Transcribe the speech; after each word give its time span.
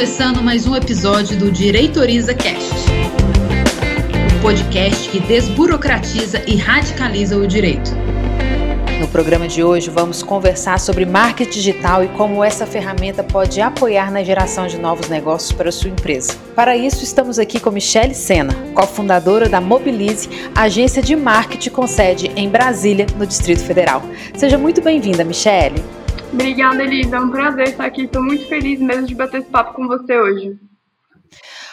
começando 0.00 0.42
mais 0.42 0.66
um 0.66 0.74
episódio 0.74 1.38
do 1.38 1.52
Direitoriza 1.52 2.32
Cast, 2.32 2.74
o 4.34 4.40
podcast 4.40 5.10
que 5.10 5.20
desburocratiza 5.20 6.42
e 6.46 6.56
radicaliza 6.56 7.36
o 7.36 7.46
direito. 7.46 7.90
No 8.98 9.06
programa 9.08 9.46
de 9.46 9.62
hoje 9.62 9.90
vamos 9.90 10.22
conversar 10.22 10.80
sobre 10.80 11.04
marketing 11.04 11.50
digital 11.50 12.02
e 12.02 12.08
como 12.08 12.42
essa 12.42 12.64
ferramenta 12.64 13.22
pode 13.22 13.60
apoiar 13.60 14.10
na 14.10 14.24
geração 14.24 14.66
de 14.66 14.78
novos 14.78 15.10
negócios 15.10 15.52
para 15.52 15.70
sua 15.70 15.90
empresa. 15.90 16.34
Para 16.56 16.74
isso, 16.74 17.04
estamos 17.04 17.38
aqui 17.38 17.60
com 17.60 17.70
Michele 17.70 18.14
Sena, 18.14 18.54
cofundadora 18.74 19.50
da 19.50 19.60
Mobilize, 19.60 20.30
agência 20.56 21.02
de 21.02 21.14
marketing 21.14 21.70
com 21.70 21.86
sede 21.86 22.32
em 22.36 22.48
Brasília, 22.48 23.04
no 23.18 23.26
Distrito 23.26 23.62
Federal. 23.64 24.02
Seja 24.34 24.56
muito 24.56 24.80
bem-vinda, 24.80 25.24
Michele. 25.24 25.99
Obrigada, 26.32 26.82
Elisa. 26.82 27.16
É 27.16 27.20
um 27.20 27.30
prazer 27.30 27.68
estar 27.68 27.84
aqui. 27.84 28.02
Estou 28.02 28.22
muito 28.22 28.46
feliz 28.48 28.80
mesmo 28.80 29.06
de 29.06 29.14
bater 29.14 29.40
esse 29.40 29.50
papo 29.50 29.74
com 29.74 29.86
você 29.86 30.18
hoje. 30.18 30.58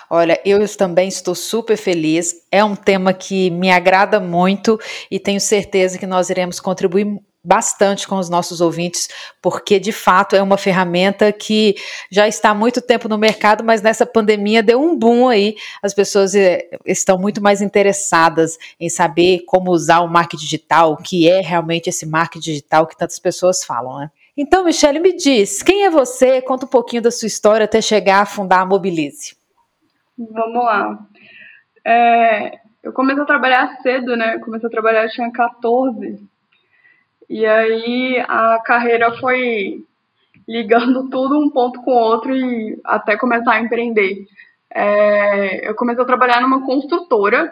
Olha, 0.09 0.39
eu 0.45 0.65
também 0.75 1.09
estou 1.09 1.35
super 1.35 1.77
feliz. 1.77 2.33
É 2.51 2.63
um 2.63 2.75
tema 2.75 3.13
que 3.13 3.49
me 3.49 3.69
agrada 3.69 4.19
muito 4.19 4.79
e 5.11 5.19
tenho 5.19 5.39
certeza 5.39 5.97
que 5.97 6.07
nós 6.07 6.29
iremos 6.29 6.59
contribuir 6.59 7.19
bastante 7.43 8.05
com 8.05 8.17
os 8.17 8.29
nossos 8.29 8.59
ouvintes, 8.59 9.07
porque 9.41 9.79
de 9.79 9.93
fato 9.93 10.35
é 10.35 10.41
uma 10.41 10.57
ferramenta 10.57 11.31
que 11.31 11.75
já 12.11 12.27
está 12.27 12.49
há 12.49 12.53
muito 12.53 12.81
tempo 12.81 13.07
no 13.07 13.17
mercado, 13.17 13.63
mas 13.63 13.81
nessa 13.81 14.05
pandemia 14.05 14.61
deu 14.61 14.81
um 14.81 14.97
boom 14.97 15.29
aí. 15.29 15.55
As 15.81 15.93
pessoas 15.93 16.35
eh, 16.35 16.67
estão 16.85 17.17
muito 17.17 17.41
mais 17.41 17.61
interessadas 17.61 18.57
em 18.77 18.89
saber 18.89 19.43
como 19.45 19.71
usar 19.71 20.01
o 20.01 20.09
marketing 20.09 20.43
digital, 20.43 20.91
o 20.91 20.97
que 20.97 21.29
é 21.29 21.39
realmente 21.39 21.89
esse 21.89 22.05
marketing 22.05 22.51
digital 22.51 22.85
que 22.85 22.97
tantas 22.97 23.19
pessoas 23.19 23.63
falam, 23.63 23.99
né? 23.99 24.11
Então, 24.37 24.63
Michele, 24.63 24.99
me 24.99 25.15
diz, 25.15 25.63
quem 25.63 25.83
é 25.83 25.89
você? 25.89 26.43
Conta 26.43 26.65
um 26.65 26.69
pouquinho 26.69 27.01
da 27.01 27.09
sua 27.09 27.25
história 27.25 27.65
até 27.65 27.81
chegar 27.81 28.21
a 28.21 28.25
fundar 28.25 28.61
a 28.61 28.65
Mobilize. 28.67 29.35
Vamos 30.15 30.63
lá. 30.63 30.99
É, 31.83 32.59
eu 32.83 32.93
comecei 32.93 33.23
a 33.23 33.25
trabalhar 33.25 33.81
cedo, 33.81 34.15
né? 34.15 34.37
Comecei 34.39 34.67
a 34.67 34.71
trabalhar, 34.71 35.05
eu 35.05 35.09
tinha 35.09 35.31
14. 35.31 36.23
E 37.27 37.45
aí 37.45 38.23
a 38.27 38.59
carreira 38.63 39.11
foi 39.17 39.83
ligando 40.47 41.09
tudo 41.09 41.39
um 41.39 41.49
ponto 41.49 41.81
com 41.81 41.91
o 41.91 41.99
outro 41.99 42.35
e 42.35 42.79
até 42.83 43.17
começar 43.17 43.53
a 43.53 43.61
empreender. 43.61 44.25
É, 44.69 45.67
eu 45.67 45.73
comecei 45.73 46.03
a 46.03 46.07
trabalhar 46.07 46.41
numa 46.41 46.63
construtora 46.63 47.51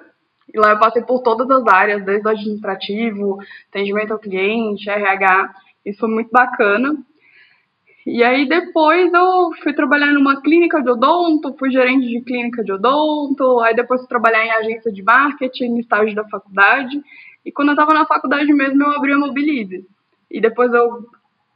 e 0.54 0.60
lá 0.60 0.70
eu 0.70 0.80
passei 0.80 1.02
por 1.02 1.24
todas 1.24 1.50
as 1.50 1.66
áreas, 1.66 2.06
desde 2.06 2.30
administrativo, 2.30 3.40
atendimento 3.70 4.14
ao 4.14 4.20
cliente, 4.20 4.88
RH. 4.88 5.65
Isso 5.86 6.00
foi 6.00 6.10
muito 6.10 6.32
bacana. 6.32 6.96
E 8.06 8.24
aí 8.24 8.48
depois 8.48 9.12
eu 9.14 9.52
fui 9.64 9.74
trabalhar 9.74 10.14
numa 10.14 10.42
clínica 10.42 10.82
de 10.82 10.90
odonto, 10.90 11.56
fui 11.58 11.72
gerente 11.72 12.08
de 12.08 12.22
clínica 12.22 12.64
de 12.64 12.72
odonto, 12.72 13.60
aí 13.62 13.76
depois 13.76 14.02
fui 14.02 14.08
trabalhar 14.08 14.46
em 14.46 14.52
agência 14.52 14.92
de 14.92 15.02
marketing, 15.02 15.78
estágio 15.78 16.16
da 16.16 16.24
faculdade. 16.28 17.02
E 17.44 17.52
quando 17.52 17.70
eu 17.70 17.74
estava 17.74 17.94
na 17.94 18.06
faculdade 18.06 18.52
mesmo, 18.54 18.84
eu 18.84 18.92
abri 18.92 19.12
a 19.12 19.18
Mobilize. 19.18 19.88
E 20.30 20.40
depois 20.40 20.72
eu 20.74 21.06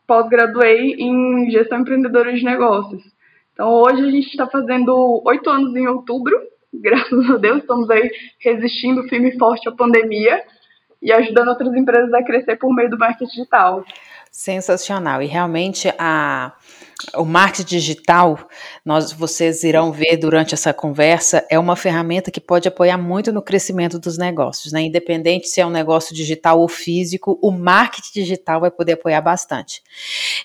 pós-graduei 0.08 0.96
em 0.98 1.52
gestão 1.52 1.80
empreendedora 1.80 2.34
de 2.34 2.44
negócios. 2.44 3.04
Então 3.54 3.72
hoje 3.74 4.02
a 4.02 4.10
gente 4.10 4.28
está 4.28 4.48
fazendo 4.48 5.22
oito 5.26 5.50
anos 5.52 5.76
em 5.76 5.88
outubro, 5.88 6.36
graças 6.74 7.30
a 7.30 7.38
Deus, 7.38 7.60
estamos 7.60 7.90
aí 7.92 8.10
resistindo 8.40 9.04
firme 9.04 9.30
e 9.30 9.38
forte 9.38 9.70
à 9.70 9.72
pandemia 9.72 10.42
e 11.02 11.12
ajudando 11.12 11.50
outras 11.50 11.76
empresas 11.76 12.12
a 12.12 12.24
crescer 12.24 12.56
por 12.58 12.74
meio 12.74 12.90
do 12.90 12.98
marketing 12.98 13.30
digital. 13.30 13.86
Sensacional. 14.32 15.22
E 15.22 15.26
realmente 15.26 15.92
a, 15.98 16.54
o 17.16 17.26
marketing 17.26 17.78
digital, 17.78 18.38
nós, 18.86 19.12
vocês 19.12 19.64
irão 19.64 19.92
ver 19.92 20.18
durante 20.18 20.54
essa 20.54 20.74
conversa, 20.74 21.46
é 21.50 21.58
uma 21.58 21.76
ferramenta 21.76 22.30
que 22.30 22.40
pode 22.40 22.68
apoiar 22.68 22.98
muito 22.98 23.32
no 23.32 23.42
crescimento 23.42 23.98
dos 23.98 24.18
negócios, 24.18 24.72
né? 24.72 24.82
Independente 24.82 25.48
se 25.48 25.62
é 25.62 25.66
um 25.66 25.72
negócio 25.72 26.16
digital 26.16 26.60
ou 26.60 26.68
físico, 26.68 27.40
o 27.42 27.52
marketing 27.52 28.22
digital 28.22 28.62
vai 28.62 28.70
poder 28.70 28.94
apoiar 28.94 29.22
bastante. 29.22 29.82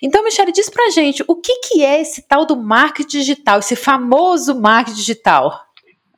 Então, 0.00 0.25
Michele, 0.25 0.53
diz 0.53 0.70
pra 0.70 0.91
gente, 0.91 1.25
o 1.26 1.36
que, 1.36 1.60
que 1.60 1.84
é 1.84 2.00
esse 2.00 2.22
tal 2.22 2.47
do 2.47 2.56
marketing 2.56 3.19
digital, 3.19 3.59
esse 3.59 3.76
famoso 3.76 4.59
marketing 4.60 4.97
digital? 4.97 5.60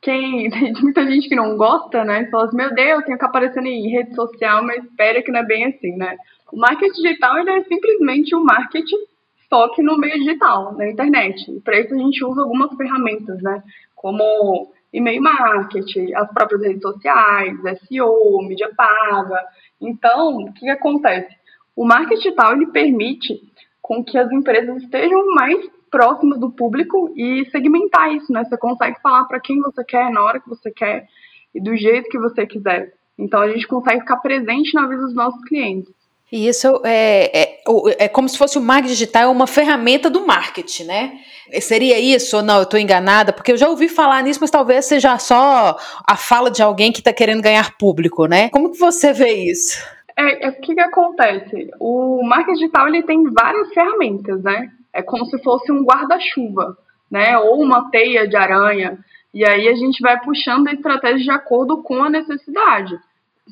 Quem, 0.01 0.49
tem 0.49 0.73
muita 0.81 1.05
gente 1.05 1.27
que 1.27 1.35
não 1.35 1.57
gosta, 1.57 2.05
né? 2.05 2.27
Fala 2.31 2.45
assim, 2.45 2.55
meu 2.55 2.73
Deus, 2.73 3.03
tenho 3.03 3.17
que 3.17 3.25
aparecer 3.25 3.61
em 3.63 3.89
rede 3.89 4.15
social, 4.15 4.63
mas 4.63 4.83
espera 4.85 5.21
que 5.21 5.31
não 5.31 5.39
é 5.39 5.45
bem 5.45 5.65
assim, 5.65 5.95
né? 5.97 6.15
O 6.51 6.57
marketing 6.57 7.01
digital 7.01 7.37
é 7.37 7.63
simplesmente 7.63 8.35
o 8.35 8.39
um 8.39 8.43
marketing 8.43 9.05
só 9.49 9.69
que 9.69 9.81
no 9.81 9.97
meio 9.97 10.15
digital, 10.15 10.73
na 10.75 10.89
internet. 10.89 11.49
E 11.49 11.59
para 11.61 11.79
isso 11.79 11.93
a 11.93 11.97
gente 11.97 12.23
usa 12.23 12.41
algumas 12.41 12.75
ferramentas, 12.75 13.41
né? 13.41 13.63
Como 13.95 14.71
e-mail 14.91 15.21
marketing, 15.21 16.13
as 16.13 16.31
próprias 16.33 16.61
redes 16.61 16.81
sociais, 16.81 17.55
SEO, 17.87 18.41
mídia 18.41 18.69
paga. 18.75 19.41
Então, 19.79 20.37
o 20.37 20.53
que, 20.53 20.61
que 20.61 20.69
acontece? 20.69 21.33
O 21.75 21.85
marketing 21.85 22.21
digital 22.21 22.53
ele 22.53 22.67
permite 22.67 23.41
com 23.81 24.03
que 24.03 24.17
as 24.17 24.29
empresas 24.31 24.83
estejam 24.83 25.33
mais 25.33 25.65
próximas 25.89 26.39
do 26.39 26.51
público 26.51 27.13
e 27.15 27.45
segmentar 27.49 28.13
isso, 28.13 28.31
né? 28.33 28.43
Você 28.43 28.57
consegue 28.57 28.99
falar 29.01 29.25
para 29.25 29.39
quem 29.39 29.61
você 29.61 29.83
quer, 29.85 30.11
na 30.11 30.21
hora 30.23 30.41
que 30.41 30.49
você 30.49 30.69
quer 30.71 31.07
e 31.55 31.61
do 31.61 31.75
jeito 31.77 32.09
que 32.09 32.19
você 32.19 32.45
quiser. 32.45 32.93
Então 33.17 33.41
a 33.41 33.49
gente 33.49 33.65
consegue 33.65 34.01
ficar 34.01 34.17
presente 34.17 34.73
na 34.73 34.87
vida 34.87 35.03
dos 35.03 35.15
nossos 35.15 35.41
clientes. 35.45 35.96
E 36.31 36.47
isso 36.47 36.81
é, 36.83 37.41
é, 37.41 37.59
é, 37.99 38.07
como 38.09 38.27
se 38.27 38.37
fosse 38.37 38.57
o 38.57 38.61
marketing 38.61 38.93
digital, 38.93 39.23
é 39.23 39.27
uma 39.27 39.47
ferramenta 39.47 40.09
do 40.09 40.27
marketing, 40.27 40.83
né? 40.83 41.19
Seria 41.61 41.97
isso 41.97 42.35
ou 42.35 42.43
não? 42.43 42.57
Eu 42.57 42.63
estou 42.63 42.79
enganada? 42.79 43.31
Porque 43.31 43.53
eu 43.53 43.57
já 43.57 43.69
ouvi 43.69 43.87
falar 43.87 44.21
nisso, 44.21 44.39
mas 44.41 44.51
talvez 44.51 44.85
seja 44.85 45.17
só 45.17 45.77
a 46.05 46.17
fala 46.17 46.51
de 46.51 46.61
alguém 46.61 46.91
que 46.91 46.99
está 46.99 47.13
querendo 47.13 47.41
ganhar 47.41 47.77
público, 47.77 48.25
né? 48.25 48.49
Como 48.49 48.71
que 48.71 48.77
você 48.77 49.13
vê 49.13 49.33
isso? 49.49 49.81
É, 50.17 50.47
é, 50.47 50.49
o 50.49 50.59
que, 50.59 50.75
que 50.75 50.81
acontece? 50.81 51.69
O 51.79 52.21
marketing 52.27 52.59
digital 52.59 52.87
ele 52.89 53.03
tem 53.03 53.23
várias 53.31 53.69
ferramentas, 53.73 54.43
né? 54.43 54.69
É 54.91 55.01
como 55.01 55.25
se 55.27 55.41
fosse 55.41 55.71
um 55.71 55.85
guarda-chuva, 55.85 56.77
né? 57.09 57.37
Ou 57.37 57.61
uma 57.61 57.89
teia 57.89 58.27
de 58.27 58.35
aranha. 58.35 58.97
E 59.33 59.47
aí 59.47 59.69
a 59.69 59.75
gente 59.75 60.01
vai 60.01 60.19
puxando 60.19 60.67
a 60.67 60.73
estratégia 60.73 61.23
de 61.23 61.31
acordo 61.31 61.81
com 61.83 62.03
a 62.03 62.09
necessidade 62.09 62.99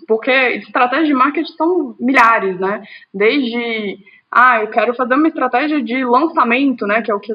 porque 0.08 0.32
estratégias 0.32 1.08
de 1.08 1.14
marketing 1.14 1.54
são 1.54 1.96
milhares, 2.00 2.60
né? 2.60 2.84
Desde, 3.14 3.98
ah, 4.32 4.62
eu 4.62 4.68
quero 4.70 4.94
fazer 4.96 5.16
uma 5.16 5.28
estratégia 5.28 5.82
de 5.82 6.04
lançamento, 6.04 6.86
né? 6.86 7.02
Que 7.02 7.12
é 7.12 7.16
o 7.16 7.20
que 7.20 7.34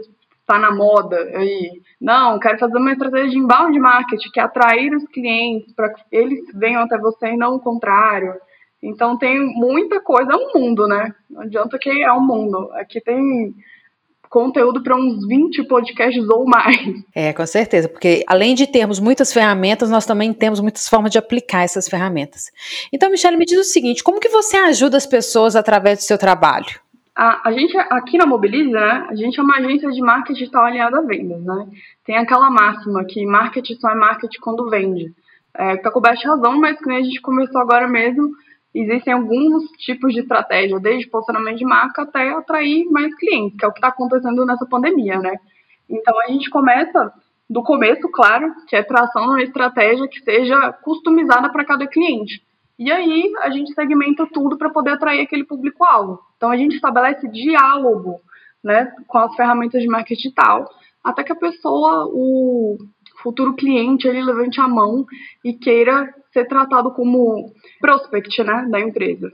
está 0.50 0.58
na 0.58 0.70
moda 0.70 1.16
aí. 1.34 1.80
Não, 2.00 2.38
quero 2.38 2.58
fazer 2.58 2.76
uma 2.76 2.92
estratégia 2.92 3.30
de 3.30 3.38
inbound 3.38 3.78
marketing, 3.78 4.30
que 4.30 4.40
é 4.40 4.42
atrair 4.42 4.94
os 4.94 5.04
clientes 5.08 5.72
para 5.74 5.92
que 5.92 6.02
eles 6.10 6.40
venham 6.54 6.82
até 6.82 6.98
você 6.98 7.28
e 7.28 7.36
não 7.36 7.56
o 7.56 7.60
contrário. 7.60 8.34
Então 8.82 9.18
tem 9.18 9.38
muita 9.38 10.00
coisa, 10.00 10.32
é 10.32 10.36
um 10.36 10.58
mundo, 10.60 10.88
né? 10.88 11.14
Não 11.28 11.42
adianta 11.42 11.78
que 11.78 12.02
é 12.02 12.12
um 12.12 12.26
mundo. 12.26 12.70
Aqui 12.72 13.00
tem 13.00 13.54
conteúdo 14.30 14.80
para 14.80 14.96
uns 14.96 15.26
20 15.26 15.64
podcasts 15.64 16.26
ou 16.28 16.46
mais. 16.46 16.78
É, 17.12 17.32
com 17.32 17.44
certeza, 17.44 17.88
porque 17.88 18.24
além 18.28 18.54
de 18.54 18.66
termos 18.66 19.00
muitas 19.00 19.32
ferramentas, 19.32 19.90
nós 19.90 20.06
também 20.06 20.32
temos 20.32 20.60
muitas 20.60 20.88
formas 20.88 21.10
de 21.10 21.18
aplicar 21.18 21.64
essas 21.64 21.88
ferramentas. 21.88 22.50
Então, 22.92 23.10
Michelle, 23.10 23.36
me 23.36 23.44
diz 23.44 23.58
o 23.58 23.64
seguinte: 23.64 24.04
como 24.04 24.20
que 24.20 24.28
você 24.28 24.56
ajuda 24.56 24.96
as 24.96 25.04
pessoas 25.04 25.56
através 25.56 25.98
do 25.98 26.02
seu 26.02 26.16
trabalho? 26.16 26.80
A, 27.14 27.48
a 27.48 27.52
gente, 27.52 27.76
aqui 27.76 28.16
na 28.16 28.24
Mobilize, 28.24 28.70
né, 28.70 29.06
a 29.10 29.14
gente 29.16 29.38
é 29.38 29.42
uma 29.42 29.56
agência 29.56 29.90
de 29.90 30.00
marketing 30.00 30.38
digital 30.38 30.64
alinhada 30.64 30.98
a 30.98 31.02
vendas, 31.02 31.42
né? 31.42 31.66
Tem 32.06 32.16
aquela 32.16 32.48
máxima 32.48 33.04
que 33.04 33.26
marketing 33.26 33.74
só 33.74 33.90
é 33.90 33.94
marketing 33.96 34.38
quando 34.40 34.70
vende. 34.70 35.12
É, 35.52 35.76
tá 35.76 35.90
coberto 35.90 36.26
razão, 36.26 36.58
mas 36.58 36.78
que 36.78 36.90
a 36.90 37.02
gente 37.02 37.20
começou 37.20 37.60
agora 37.60 37.88
mesmo, 37.88 38.30
existem 38.74 39.12
alguns 39.12 39.64
tipos 39.78 40.12
de 40.12 40.20
estratégia, 40.20 40.78
desde 40.78 41.08
posicionamento 41.08 41.58
de 41.58 41.64
marca 41.64 42.02
até 42.02 42.30
atrair 42.30 42.86
mais 42.90 43.14
clientes, 43.16 43.58
que 43.58 43.64
é 43.64 43.68
o 43.68 43.72
que 43.72 43.78
está 43.78 43.88
acontecendo 43.88 44.46
nessa 44.46 44.66
pandemia, 44.66 45.18
né? 45.18 45.36
Então 45.88 46.14
a 46.20 46.30
gente 46.30 46.48
começa 46.48 47.12
do 47.48 47.62
começo, 47.64 48.08
claro, 48.12 48.54
que 48.68 48.76
é 48.76 48.82
tração 48.82 49.24
uma 49.24 49.42
estratégia 49.42 50.06
que 50.06 50.20
seja 50.20 50.72
customizada 50.84 51.50
para 51.50 51.64
cada 51.64 51.86
cliente. 51.86 52.40
E 52.78 52.90
aí 52.90 53.32
a 53.40 53.50
gente 53.50 53.74
segmenta 53.74 54.26
tudo 54.32 54.56
para 54.56 54.70
poder 54.70 54.90
atrair 54.90 55.20
aquele 55.20 55.44
público-alvo. 55.44 56.20
Então 56.36 56.50
a 56.50 56.56
gente 56.56 56.76
estabelece 56.76 57.28
diálogo, 57.28 58.20
né, 58.62 58.92
com 59.08 59.18
as 59.18 59.34
ferramentas 59.34 59.82
de 59.82 59.88
marketing 59.88 60.22
digital, 60.22 60.64
até 61.02 61.24
que 61.24 61.32
a 61.32 61.36
pessoa, 61.36 62.06
o 62.06 62.78
futuro 63.22 63.54
cliente, 63.54 64.06
ele 64.06 64.22
levante 64.22 64.60
a 64.60 64.68
mão 64.68 65.04
e 65.44 65.52
queira 65.52 66.12
ser 66.32 66.46
tratado 66.46 66.92
como 66.92 67.52
prospect 67.80 68.42
né, 68.42 68.66
da 68.70 68.80
empresa. 68.80 69.30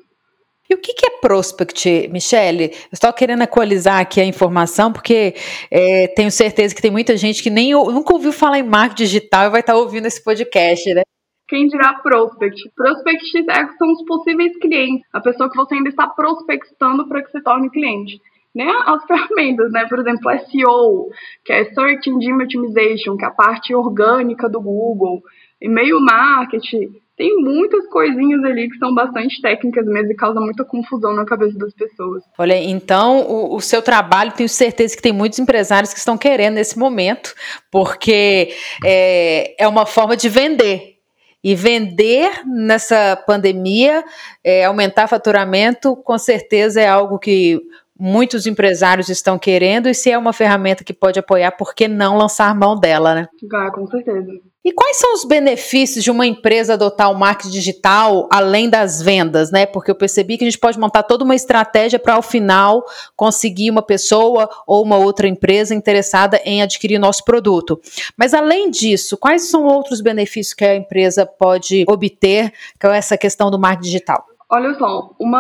E 0.69 0.75
o 0.75 0.79
que, 0.79 0.95
que 0.95 1.07
é 1.07 1.21
prospect, 1.21 2.09
Michele? 2.09 2.73
Estou 2.93 3.13
querendo 3.13 3.43
equalizar 3.43 4.01
aqui 4.01 4.21
a 4.21 4.25
informação, 4.25 4.93
porque 4.93 5.35
é, 5.71 6.09
tenho 6.09 6.31
certeza 6.31 6.75
que 6.75 6.83
tem 6.83 6.91
muita 6.91 7.17
gente 7.17 7.41
que 7.43 7.51
nem 7.51 7.73
nunca 7.73 8.13
ouviu 8.13 8.33
falar 8.33 8.59
em 8.59 8.65
marketing 8.65 9.05
digital 9.05 9.47
e 9.47 9.51
vai 9.51 9.61
estar 9.61 9.77
ouvindo 9.77 10.07
esse 10.07 10.23
podcast, 10.23 10.93
né? 10.93 11.03
Quem 11.49 11.69
dirá 11.69 11.95
prospect? 11.95 12.61
Prospect 12.75 13.39
é, 13.49 13.67
são 13.79 13.93
os 13.93 14.05
possíveis 14.05 14.57
clientes, 14.59 15.07
a 15.13 15.21
pessoa 15.21 15.49
que 15.49 15.57
você 15.57 15.77
ainda 15.77 15.89
está 15.89 16.09
prospectando 16.09 17.09
para 17.09 17.23
que 17.23 17.31
se 17.31 17.41
torne 17.41 17.71
cliente. 17.71 18.21
Nem 18.57 18.69
as 18.69 19.05
ferramentas, 19.07 19.71
né? 19.71 19.87
Por 19.87 19.99
exemplo, 19.99 20.31
SEO, 20.51 21.11
que 21.45 21.53
é 21.53 21.65
Search 21.73 22.09
Engine 22.09 22.43
Optimization, 22.43 23.17
que 23.17 23.25
é 23.25 23.29
a 23.29 23.31
parte 23.31 23.75
orgânica 23.75 24.49
do 24.49 24.61
Google, 24.61 25.23
e-mail 25.61 26.01
marketing, 26.01 26.91
tem 27.17 27.35
muitas 27.37 27.87
coisinhas 27.89 28.45
ali 28.45 28.69
que 28.69 28.77
são 28.77 28.95
bastante 28.95 29.41
técnicas 29.41 29.87
mesmo 29.87 30.13
e 30.13 30.17
causam 30.17 30.43
muita 30.43 30.65
confusão 30.65 31.15
na 31.15 31.25
cabeça 31.25 31.57
das 31.57 31.73
pessoas. 31.73 32.23
Olha, 32.37 32.57
então 32.63 33.21
o, 33.23 33.57
o, 33.57 33.61
seu 33.61 33.81
trabalho, 33.81 34.33
tenho 34.33 34.49
certeza 34.49 34.95
que 34.95 35.03
tem 35.03 35.13
muitos 35.13 35.39
empresários 35.39 35.95
que 35.95 35.99
estão 35.99 36.19
querendo 36.19 36.55
nesse 36.55 36.79
momento, 36.79 37.35
porque 37.71 38.51
é, 38.85 39.63
é 39.63 39.67
uma 39.67 39.87
forma 39.87 40.17
de 40.17 40.29
vender. 40.29 40.97
E 41.43 41.55
vender 41.55 42.43
nessa 42.45 43.17
pandemia, 43.25 44.05
é, 44.43 44.65
aumentar 44.65 45.07
faturamento, 45.07 45.95
com 45.97 46.19
certeza 46.19 46.81
é 46.81 46.89
algo 46.89 47.19
que 47.19 47.63
muitos 47.99 48.47
empresários 48.47 49.09
estão 49.09 49.39
querendo, 49.39 49.89
e 49.89 49.95
se 49.95 50.11
é 50.11 50.19
uma 50.19 50.33
ferramenta 50.33 50.85
que 50.85 50.93
pode 50.93 51.19
apoiar, 51.19 51.53
por 51.53 51.75
que 51.75 51.89
não 51.89 52.17
lançar 52.17 52.55
mão 52.55 52.79
dela, 52.79 53.15
né? 53.15 53.29
Ah, 53.55 53.71
com 53.71 53.87
certeza. 53.87 54.33
E 54.67 54.73
quais 54.73 54.99
são 54.99 55.15
os 55.15 55.25
benefícios 55.25 56.03
de 56.03 56.11
uma 56.11 56.27
empresa 56.27 56.75
adotar 56.75 57.09
o 57.13 57.15
marketing 57.15 57.53
digital 57.53 58.29
além 58.33 58.69
das 58.69 59.01
vendas, 59.01 59.53
né? 59.53 59.65
Porque 59.65 59.93
eu 59.93 59.95
percebi 59.95 60.37
que 60.37 60.43
a 60.43 60.51
gente 60.51 60.59
pode 60.59 60.77
montar 60.77 61.05
toda 61.05 61.23
uma 61.23 61.37
estratégia 61.37 62.01
para 62.01 62.15
ao 62.15 62.23
final 62.23 62.85
conseguir 63.15 63.71
uma 63.71 63.81
pessoa 63.81 64.51
ou 64.67 64.83
uma 64.83 64.97
outra 64.97 65.29
empresa 65.29 65.73
interessada 65.73 66.41
em 66.45 66.63
adquirir 66.63 66.99
nosso 66.99 67.25
produto. 67.25 67.81
Mas 68.17 68.35
além 68.35 68.69
disso, 68.69 69.17
quais 69.17 69.49
são 69.49 69.67
outros 69.67 70.01
benefícios 70.01 70.53
que 70.53 70.65
a 70.65 70.75
empresa 70.75 71.25
pode 71.25 71.85
obter 71.89 72.53
com 72.81 72.89
essa 72.89 73.17
questão 73.17 73.53
do 73.53 73.61
marketing 73.61 73.87
digital? 73.87 74.36
Olha 74.49 74.75
só, 74.75 75.13
um 75.21 75.31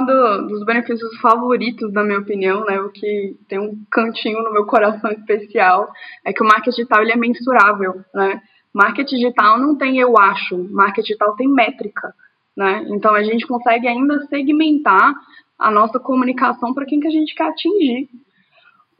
dos 0.49 0.64
benefícios 0.64 1.17
favoritos, 1.20 1.93
na 1.93 2.03
minha 2.03 2.19
opinião, 2.19 2.64
né, 2.64 2.81
o 2.81 2.91
que 2.91 3.37
tem 3.49 3.58
um 3.58 3.85
cantinho 3.88 4.43
no 4.43 4.53
meu 4.53 4.67
coração 4.67 5.12
especial, 5.12 5.88
é 6.25 6.32
que 6.32 6.43
o 6.43 6.47
marketing 6.47 6.70
digital 6.70 7.03
ele 7.03 7.12
é 7.12 7.17
mensurável, 7.17 8.05
né? 8.12 8.43
Marketing 8.73 9.14
digital 9.14 9.61
não 9.61 9.76
tem 9.76 9.99
eu 9.99 10.19
acho, 10.19 10.58
marketing 10.73 11.06
digital 11.06 11.37
tem 11.37 11.49
métrica, 11.49 12.12
né? 12.56 12.85
Então 12.88 13.14
a 13.14 13.23
gente 13.23 13.47
consegue 13.47 13.87
ainda 13.87 14.26
segmentar 14.26 15.14
a 15.56 15.70
nossa 15.70 16.00
comunicação 16.00 16.75
para 16.75 16.85
quem 16.85 16.99
que 16.99 17.06
a 17.06 17.12
gente 17.12 17.32
quer 17.35 17.44
atingir 17.44 18.09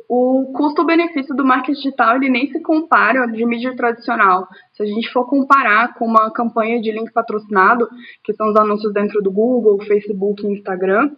o 0.08 0.53
custo-benefício 0.55 1.35
do 1.35 1.44
marketing 1.44 1.81
digital 1.81 2.17
ele 2.17 2.29
nem 2.29 2.50
se 2.50 2.61
compara 2.61 3.23
ao 3.23 3.31
de 3.31 3.44
mídia 3.44 3.75
tradicional. 3.75 4.47
Se 4.73 4.82
a 4.82 4.87
gente 4.87 5.12
for 5.12 5.26
comparar 5.26 5.94
com 5.94 6.06
uma 6.06 6.31
campanha 6.31 6.81
de 6.81 6.93
link 6.93 7.12
patrocinado, 7.12 7.88
que 8.23 8.32
são 8.35 8.50
os 8.50 8.56
anúncios 8.56 8.93
dentro 8.93 9.20
do 9.20 9.32
Google, 9.32 9.82
Facebook 9.85 10.47
e 10.47 10.53
Instagram, 10.53 11.11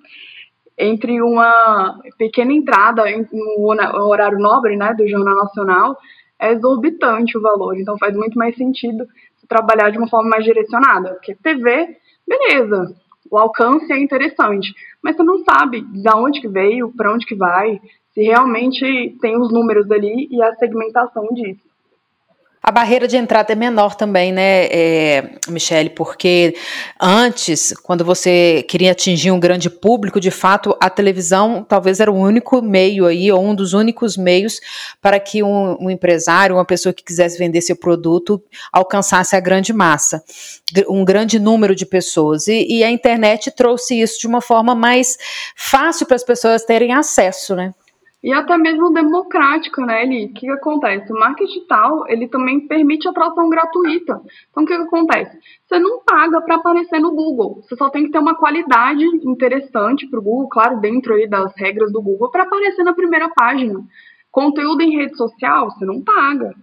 entre 0.79 1.21
uma 1.21 2.01
pequena 2.17 2.53
entrada 2.53 3.03
no 3.33 4.07
horário 4.07 4.39
nobre 4.39 4.77
né, 4.77 4.95
do 4.95 5.07
Jornal 5.09 5.35
Nacional, 5.35 5.97
é 6.41 6.53
exorbitante 6.53 7.37
o 7.37 7.43
valor. 7.43 7.77
Então 7.77 7.99
faz 7.99 8.17
muito 8.17 8.39
mais 8.39 8.57
sentido 8.57 9.05
trabalhar 9.49 9.91
de 9.91 9.99
uma 9.99 10.09
forma 10.09 10.31
mais 10.31 10.45
direcionada. 10.45 11.15
Porque 11.15 11.35
TV, 11.35 11.97
beleza, 12.27 12.95
o 13.31 13.37
alcance 13.37 13.93
é 13.93 13.99
interessante, 13.99 14.73
mas 15.03 15.17
você 15.17 15.23
não 15.23 15.39
sabe 15.39 15.81
de 15.81 16.09
onde 16.15 16.41
que 16.41 16.49
veio, 16.49 16.93
para 16.97 17.13
onde 17.13 17.27
que 17.27 17.35
vai, 17.35 17.81
se 18.19 18.25
realmente 18.25 19.17
tem 19.21 19.41
os 19.41 19.53
números 19.53 19.89
ali 19.93 20.27
e 20.29 20.43
a 20.43 20.53
segmentação 20.57 21.29
disso. 21.33 21.61
A 22.61 22.73
barreira 22.73 23.07
de 23.07 23.17
entrada 23.17 23.53
é 23.53 23.55
menor 23.55 23.95
também, 23.95 24.33
né, 24.33 24.67
é, 24.67 25.39
Michele? 25.47 25.89
Porque 25.91 26.57
antes, 27.01 27.73
quando 27.85 28.05
você 28.05 28.65
queria 28.69 28.91
atingir 28.91 29.31
um 29.31 29.39
grande 29.39 29.71
público, 29.71 30.19
de 30.19 30.33
fato, 30.33 30.77
a 30.81 30.91
televisão 30.91 31.65
talvez 31.67 32.01
era 32.01 32.11
o 32.11 32.17
único 32.17 32.61
meio 32.61 33.07
aí, 33.07 33.31
ou 33.31 33.41
um 33.41 33.55
dos 33.55 33.73
únicos 33.73 34.17
meios 34.17 34.61
para 35.01 35.21
que 35.21 35.41
um, 35.41 35.77
um 35.81 35.89
empresário, 35.89 36.57
uma 36.57 36.65
pessoa 36.65 36.93
que 36.93 37.05
quisesse 37.05 37.39
vender 37.39 37.61
seu 37.61 37.77
produto, 37.77 38.43
alcançasse 38.73 39.37
a 39.37 39.41
grande 39.41 39.73
massa, 39.73 40.25
um 40.89 41.05
grande 41.05 41.39
número 41.39 41.75
de 41.75 41.87
pessoas. 41.87 42.49
E, 42.49 42.67
e 42.69 42.83
a 42.83 42.91
internet 42.91 43.53
trouxe 43.53 44.01
isso 44.01 44.19
de 44.21 44.27
uma 44.27 44.41
forma 44.41 44.75
mais 44.75 45.17
fácil 45.55 46.05
para 46.05 46.17
as 46.17 46.25
pessoas 46.25 46.65
terem 46.65 46.93
acesso, 46.93 47.55
né? 47.55 47.73
E 48.29 48.33
até 48.35 48.59
mesmo 48.59 48.93
democrática, 48.93 49.87
né, 49.87 50.03
Eli? 50.03 50.27
O 50.27 50.35
que, 50.35 50.41
que, 50.41 50.51
acontece? 50.51 51.11
O 51.11 51.19
marketing 51.19 51.51
digital, 51.51 52.05
ele 52.09 52.29
também 52.29 52.61
permite 52.61 53.09
atração 53.09 53.49
gratuita. 53.49 54.21
Então, 54.51 54.65
o 54.65 54.67
que, 54.67 54.77
que 54.77 54.83
acontece? 54.83 55.39
Você 55.67 55.79
não 55.79 56.05
paga 56.05 56.39
para 56.43 56.57
aparecer 56.57 57.01
no 57.01 57.15
Google. 57.15 57.63
Você 57.63 57.75
só 57.75 57.89
tem 57.89 58.05
que 58.05 58.11
ter 58.11 58.19
uma 58.19 58.35
qualidade 58.35 59.03
interessante 59.03 60.07
para 60.07 60.21
o 60.21 60.23
Google, 60.23 60.47
claro, 60.51 60.79
dentro 60.79 61.15
aí 61.15 61.27
das 61.27 61.57
regras 61.57 61.91
do 61.91 62.03
Google, 62.03 62.31
para 62.31 62.43
aparecer 62.43 62.85
na 62.85 62.93
primeira 62.93 63.31
página. 63.31 63.81
Conteúdo 64.31 64.83
em 64.83 64.95
rede 64.95 65.17
social, 65.17 65.71
você 65.71 65.87
não 65.87 66.03
paga. 66.03 66.55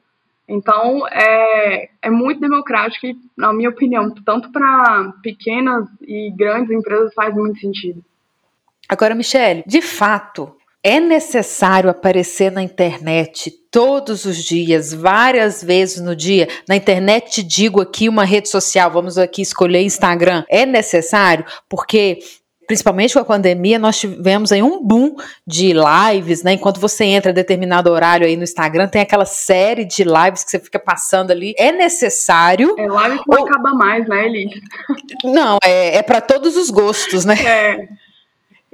Então, 0.48 1.08
é, 1.08 1.90
é 2.00 2.10
muito 2.12 2.42
democrático 2.42 3.08
e, 3.08 3.18
na 3.36 3.52
minha 3.52 3.72
opinião, 3.72 4.14
tanto 4.24 4.52
para 4.52 5.14
pequenas 5.24 5.88
e 6.00 6.32
grandes 6.38 6.70
empresas 6.70 7.12
faz 7.16 7.34
muito 7.34 7.60
sentido. 7.60 8.06
Agora, 8.88 9.16
Michele, 9.16 9.64
de 9.66 9.82
fato, 9.82 10.56
é 10.86 11.00
necessário 11.00 11.90
aparecer 11.90 12.52
na 12.52 12.62
internet 12.62 13.52
todos 13.72 14.24
os 14.24 14.38
dias, 14.38 14.94
várias 14.94 15.64
vezes 15.64 16.00
no 16.00 16.16
dia. 16.16 16.48
Na 16.70 16.76
internet, 16.76 17.42
digo 17.42 17.82
aqui 17.82 18.08
uma 18.08 18.24
rede 18.24 18.50
social, 18.50 18.92
vamos 18.92 19.18
aqui 19.18 19.42
escolher 19.42 19.82
Instagram. 19.82 20.44
É 20.48 20.64
necessário 20.64 21.44
porque 21.68 22.20
principalmente 22.68 23.14
com 23.14 23.20
a 23.20 23.26
pandemia, 23.26 23.80
nós 23.80 24.00
tivemos 24.00 24.52
aí 24.52 24.62
um 24.62 24.84
boom 24.84 25.16
de 25.46 25.74
lives, 25.74 26.44
né? 26.44 26.54
Enquanto 26.54 26.80
você 26.80 27.04
entra 27.04 27.32
a 27.32 27.34
determinado 27.34 27.90
horário 27.90 28.28
aí 28.28 28.38
no 28.38 28.44
Instagram, 28.44 28.88
tem 28.88 29.02
aquela 29.02 29.26
série 29.26 29.86
de 29.86 30.04
lives 30.04 30.44
que 30.44 30.52
você 30.52 30.60
fica 30.60 30.80
passando 30.80 31.32
ali. 31.32 31.56
É 31.58 31.72
necessário. 31.72 32.76
É 32.78 32.88
live 32.88 33.18
que 33.20 33.32
não 33.32 33.40
ou... 33.40 33.48
acaba 33.48 33.74
mais, 33.74 34.08
né, 34.08 34.26
Eli? 34.26 34.50
Não, 35.24 35.58
é, 35.64 35.98
é 35.98 36.04
para 36.04 36.22
todos 36.22 36.56
os 36.56 36.70
gostos, 36.70 37.26
né? 37.26 37.36
É. 37.44 38.05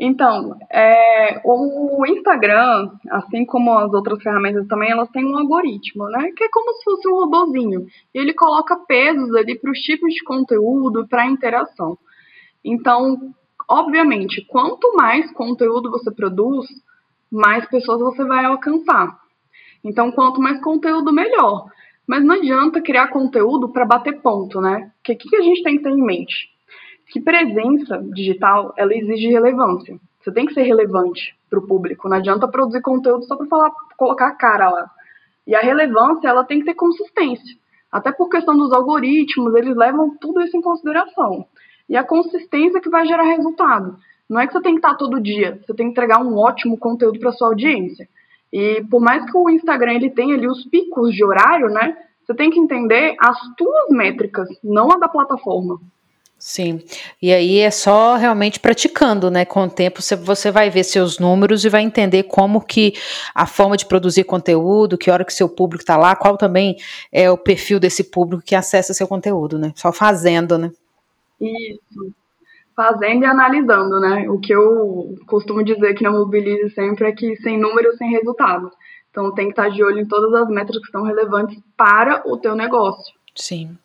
Então, 0.03 0.57
é, 0.71 1.39
o 1.45 2.03
Instagram, 2.07 2.89
assim 3.11 3.45
como 3.45 3.71
as 3.77 3.93
outras 3.93 4.19
ferramentas 4.23 4.67
também, 4.67 4.89
elas 4.89 5.07
têm 5.09 5.23
um 5.23 5.37
algoritmo, 5.37 6.09
né? 6.09 6.31
Que 6.35 6.45
é 6.45 6.49
como 6.49 6.73
se 6.73 6.83
fosse 6.83 7.07
um 7.07 7.19
robozinho. 7.19 7.85
E 8.11 8.17
ele 8.17 8.33
coloca 8.33 8.75
pesos 8.87 9.31
ali 9.35 9.59
para 9.59 9.69
os 9.69 9.77
tipos 9.77 10.11
de 10.11 10.23
conteúdo, 10.23 11.07
para 11.07 11.21
a 11.21 11.27
interação. 11.27 11.99
Então, 12.65 13.15
obviamente, 13.69 14.43
quanto 14.49 14.91
mais 14.95 15.31
conteúdo 15.33 15.91
você 15.91 16.09
produz, 16.09 16.65
mais 17.31 17.69
pessoas 17.69 17.99
você 17.99 18.25
vai 18.25 18.43
alcançar. 18.45 19.19
Então, 19.83 20.11
quanto 20.11 20.41
mais 20.41 20.59
conteúdo, 20.63 21.13
melhor. 21.13 21.67
Mas 22.07 22.25
não 22.25 22.33
adianta 22.33 22.81
criar 22.81 23.09
conteúdo 23.09 23.69
para 23.69 23.85
bater 23.85 24.19
ponto, 24.19 24.59
né? 24.59 24.91
Porque 24.95 25.13
o 25.13 25.29
que 25.29 25.35
a 25.35 25.43
gente 25.43 25.61
tem 25.61 25.77
que 25.77 25.83
ter 25.83 25.91
em 25.91 26.03
mente? 26.03 26.49
Que 27.11 27.19
presença 27.19 28.01
digital 28.13 28.73
ela 28.77 28.95
exige 28.95 29.27
relevância. 29.27 29.99
Você 30.21 30.31
tem 30.31 30.45
que 30.45 30.53
ser 30.53 30.63
relevante 30.63 31.35
para 31.49 31.59
o 31.59 31.67
público. 31.67 32.07
Não 32.07 32.17
adianta 32.17 32.47
produzir 32.47 32.81
conteúdo 32.81 33.25
só 33.25 33.35
para 33.35 33.47
falar, 33.47 33.71
colocar 33.97 34.27
a 34.27 34.35
cara 34.35 34.69
lá. 34.69 34.89
E 35.45 35.53
a 35.53 35.59
relevância 35.59 36.29
ela 36.29 36.45
tem 36.45 36.59
que 36.59 36.65
ter 36.65 36.73
consistência. 36.73 37.57
Até 37.91 38.11
por 38.11 38.29
questão 38.29 38.55
dos 38.55 38.71
algoritmos, 38.71 39.53
eles 39.55 39.75
levam 39.75 40.15
tudo 40.21 40.41
isso 40.41 40.55
em 40.55 40.61
consideração. 40.61 41.45
E 41.89 41.97
a 41.97 42.03
consistência 42.03 42.79
que 42.79 42.89
vai 42.89 43.05
gerar 43.05 43.23
resultado. 43.23 43.97
Não 44.29 44.39
é 44.39 44.47
que 44.47 44.53
você 44.53 44.61
tem 44.61 44.75
que 44.75 44.79
estar 44.79 44.95
todo 44.95 45.19
dia, 45.19 45.59
você 45.61 45.73
tem 45.73 45.87
que 45.87 45.91
entregar 45.91 46.23
um 46.23 46.37
ótimo 46.37 46.77
conteúdo 46.77 47.19
para 47.19 47.33
sua 47.33 47.49
audiência. 47.49 48.07
E 48.53 48.81
por 48.89 49.01
mais 49.01 49.29
que 49.29 49.37
o 49.37 49.49
Instagram 49.49 49.95
ele 49.95 50.09
tenha 50.09 50.35
ali 50.35 50.47
os 50.47 50.63
picos 50.67 51.13
de 51.13 51.25
horário, 51.25 51.67
né? 51.67 51.97
Você 52.23 52.33
tem 52.33 52.49
que 52.49 52.59
entender 52.59 53.17
as 53.19 53.37
tuas 53.57 53.89
métricas, 53.89 54.47
não 54.63 54.89
a 54.89 54.97
da 54.97 55.09
plataforma. 55.09 55.79
Sim, 56.43 56.81
e 57.21 57.31
aí 57.31 57.59
é 57.59 57.69
só 57.69 58.15
realmente 58.15 58.59
praticando, 58.59 59.29
né? 59.29 59.45
Com 59.45 59.65
o 59.65 59.69
tempo 59.69 60.01
você 60.01 60.49
vai 60.49 60.71
ver 60.71 60.83
seus 60.83 61.19
números 61.19 61.63
e 61.63 61.69
vai 61.69 61.83
entender 61.83 62.23
como 62.23 62.65
que 62.65 62.93
a 63.35 63.45
forma 63.45 63.77
de 63.77 63.85
produzir 63.85 64.23
conteúdo, 64.23 64.97
que 64.97 65.11
hora 65.11 65.23
que 65.23 65.31
seu 65.31 65.47
público 65.47 65.83
está 65.83 65.95
lá, 65.95 66.15
qual 66.15 66.35
também 66.37 66.77
é 67.11 67.29
o 67.29 67.37
perfil 67.37 67.79
desse 67.79 68.05
público 68.05 68.43
que 68.43 68.55
acessa 68.55 68.91
seu 68.91 69.07
conteúdo, 69.07 69.59
né? 69.59 69.71
Só 69.75 69.93
fazendo, 69.93 70.57
né? 70.57 70.71
Isso, 71.39 72.11
fazendo 72.75 73.21
e 73.21 73.27
analisando, 73.27 73.99
né? 73.99 74.27
O 74.27 74.39
que 74.39 74.51
eu 74.51 75.15
costumo 75.27 75.63
dizer 75.63 75.93
que 75.93 76.03
na 76.03 76.09
Mobilize 76.09 76.73
sempre 76.73 77.07
é 77.07 77.11
que 77.11 77.35
sem 77.35 77.55
números, 77.55 77.97
sem 77.97 78.09
resultado. 78.09 78.71
Então 79.11 79.31
tem 79.35 79.45
que 79.45 79.51
estar 79.51 79.69
de 79.69 79.83
olho 79.83 79.99
em 79.99 80.07
todas 80.07 80.33
as 80.33 80.49
métricas 80.49 80.83
que 80.87 80.91
são 80.91 81.03
relevantes 81.03 81.61
para 81.77 82.23
o 82.25 82.35
teu 82.35 82.55
negócio. 82.55 83.13
Sim. 83.35 83.77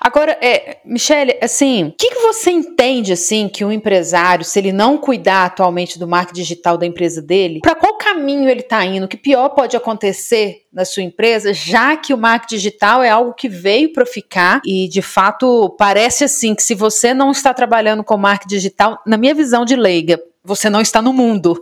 Agora, 0.00 0.36
é, 0.40 0.78
Michele, 0.84 1.36
assim, 1.42 1.84
o 1.84 1.94
que, 1.98 2.10
que, 2.10 2.20
você 2.20 2.50
entende 2.50 3.12
assim 3.12 3.48
que 3.48 3.64
um 3.64 3.72
empresário, 3.72 4.44
se 4.44 4.58
ele 4.58 4.72
não 4.72 4.98
cuidar 4.98 5.46
atualmente 5.46 5.98
do 5.98 6.06
marketing 6.06 6.40
digital 6.40 6.76
da 6.76 6.86
empresa 6.86 7.22
dele, 7.22 7.60
para 7.60 7.74
qual 7.74 7.96
caminho 7.96 8.48
ele 8.48 8.60
está 8.60 8.84
indo? 8.84 9.04
O 9.04 9.08
que 9.08 9.16
pior 9.16 9.48
pode 9.50 9.76
acontecer 9.76 10.62
na 10.72 10.84
sua 10.84 11.02
empresa, 11.02 11.52
já 11.52 11.96
que 11.96 12.12
o 12.12 12.18
marketing 12.18 12.56
digital 12.56 13.02
é 13.02 13.10
algo 13.10 13.32
que 13.32 13.48
veio 13.48 13.92
para 13.92 14.06
ficar 14.06 14.60
e, 14.64 14.88
de 14.88 15.02
fato, 15.02 15.74
parece 15.78 16.24
assim 16.24 16.54
que 16.54 16.62
se 16.62 16.74
você 16.74 17.14
não 17.14 17.30
está 17.30 17.54
trabalhando 17.54 18.04
com 18.04 18.16
marketing 18.16 18.54
digital, 18.54 19.02
na 19.06 19.16
minha 19.16 19.34
visão 19.34 19.64
de 19.64 19.74
leiga, 19.74 20.20
você 20.44 20.70
não 20.70 20.80
está 20.80 21.02
no 21.02 21.12
mundo. 21.12 21.60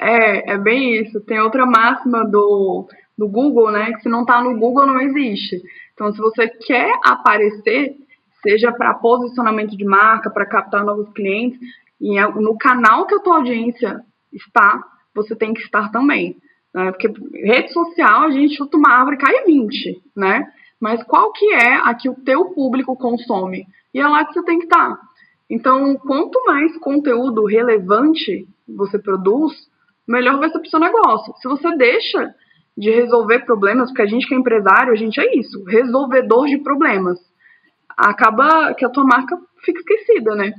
É, 0.00 0.52
é 0.52 0.58
bem 0.58 1.00
isso. 1.00 1.20
Tem 1.20 1.40
outra 1.40 1.64
máxima 1.64 2.24
do, 2.24 2.86
do 3.16 3.28
Google, 3.28 3.70
né? 3.70 3.92
Que 3.92 4.02
se 4.02 4.08
não 4.08 4.24
tá 4.24 4.42
no 4.42 4.58
Google, 4.58 4.86
não 4.86 5.00
existe. 5.00 5.62
Então, 5.96 6.12
se 6.12 6.18
você 6.18 6.46
quer 6.46 6.92
aparecer, 7.02 7.96
seja 8.42 8.70
para 8.70 8.92
posicionamento 8.92 9.74
de 9.74 9.84
marca, 9.84 10.28
para 10.28 10.44
captar 10.44 10.84
novos 10.84 11.10
clientes, 11.14 11.58
e 11.98 12.20
no 12.38 12.58
canal 12.58 13.06
que 13.06 13.14
a 13.14 13.20
tua 13.20 13.36
audiência 13.36 14.04
está, 14.30 14.84
você 15.14 15.34
tem 15.34 15.54
que 15.54 15.62
estar 15.62 15.90
também. 15.90 16.36
Né? 16.74 16.92
Porque 16.92 17.08
rede 17.32 17.72
social, 17.72 18.24
a 18.24 18.30
gente 18.30 18.58
chuta 18.58 18.76
uma 18.76 18.90
árvore 18.90 19.16
e 19.16 19.18
cai 19.20 19.44
20, 19.44 20.02
né? 20.14 20.46
Mas 20.78 21.02
qual 21.04 21.32
que 21.32 21.54
é 21.54 21.76
a 21.76 21.94
que 21.94 22.10
o 22.10 22.14
teu 22.14 22.50
público 22.50 22.94
consome? 22.94 23.66
E 23.94 23.98
é 23.98 24.06
lá 24.06 24.26
que 24.26 24.34
você 24.34 24.44
tem 24.44 24.58
que 24.58 24.66
estar. 24.66 25.00
Então, 25.48 25.96
quanto 25.96 26.44
mais 26.44 26.76
conteúdo 26.76 27.46
relevante 27.46 28.46
você 28.68 28.98
produz, 28.98 29.54
melhor 30.06 30.38
vai 30.38 30.50
ser 30.50 30.58
para 30.58 30.66
o 30.66 30.70
seu 30.70 30.80
negócio. 30.80 31.32
Se 31.38 31.48
você 31.48 31.74
deixa 31.78 32.34
de 32.76 32.90
resolver 32.90 33.40
problemas, 33.40 33.88
porque 33.88 34.02
a 34.02 34.06
gente 34.06 34.26
que 34.26 34.34
é 34.34 34.38
empresário, 34.38 34.92
a 34.92 34.96
gente 34.96 35.20
é 35.20 35.38
isso, 35.38 35.64
resolvedor 35.64 36.46
de 36.46 36.58
problemas. 36.58 37.18
Acaba 37.96 38.74
que 38.74 38.84
a 38.84 38.90
tua 38.90 39.04
marca 39.04 39.38
fica 39.64 39.80
esquecida, 39.80 40.34
né? 40.34 40.52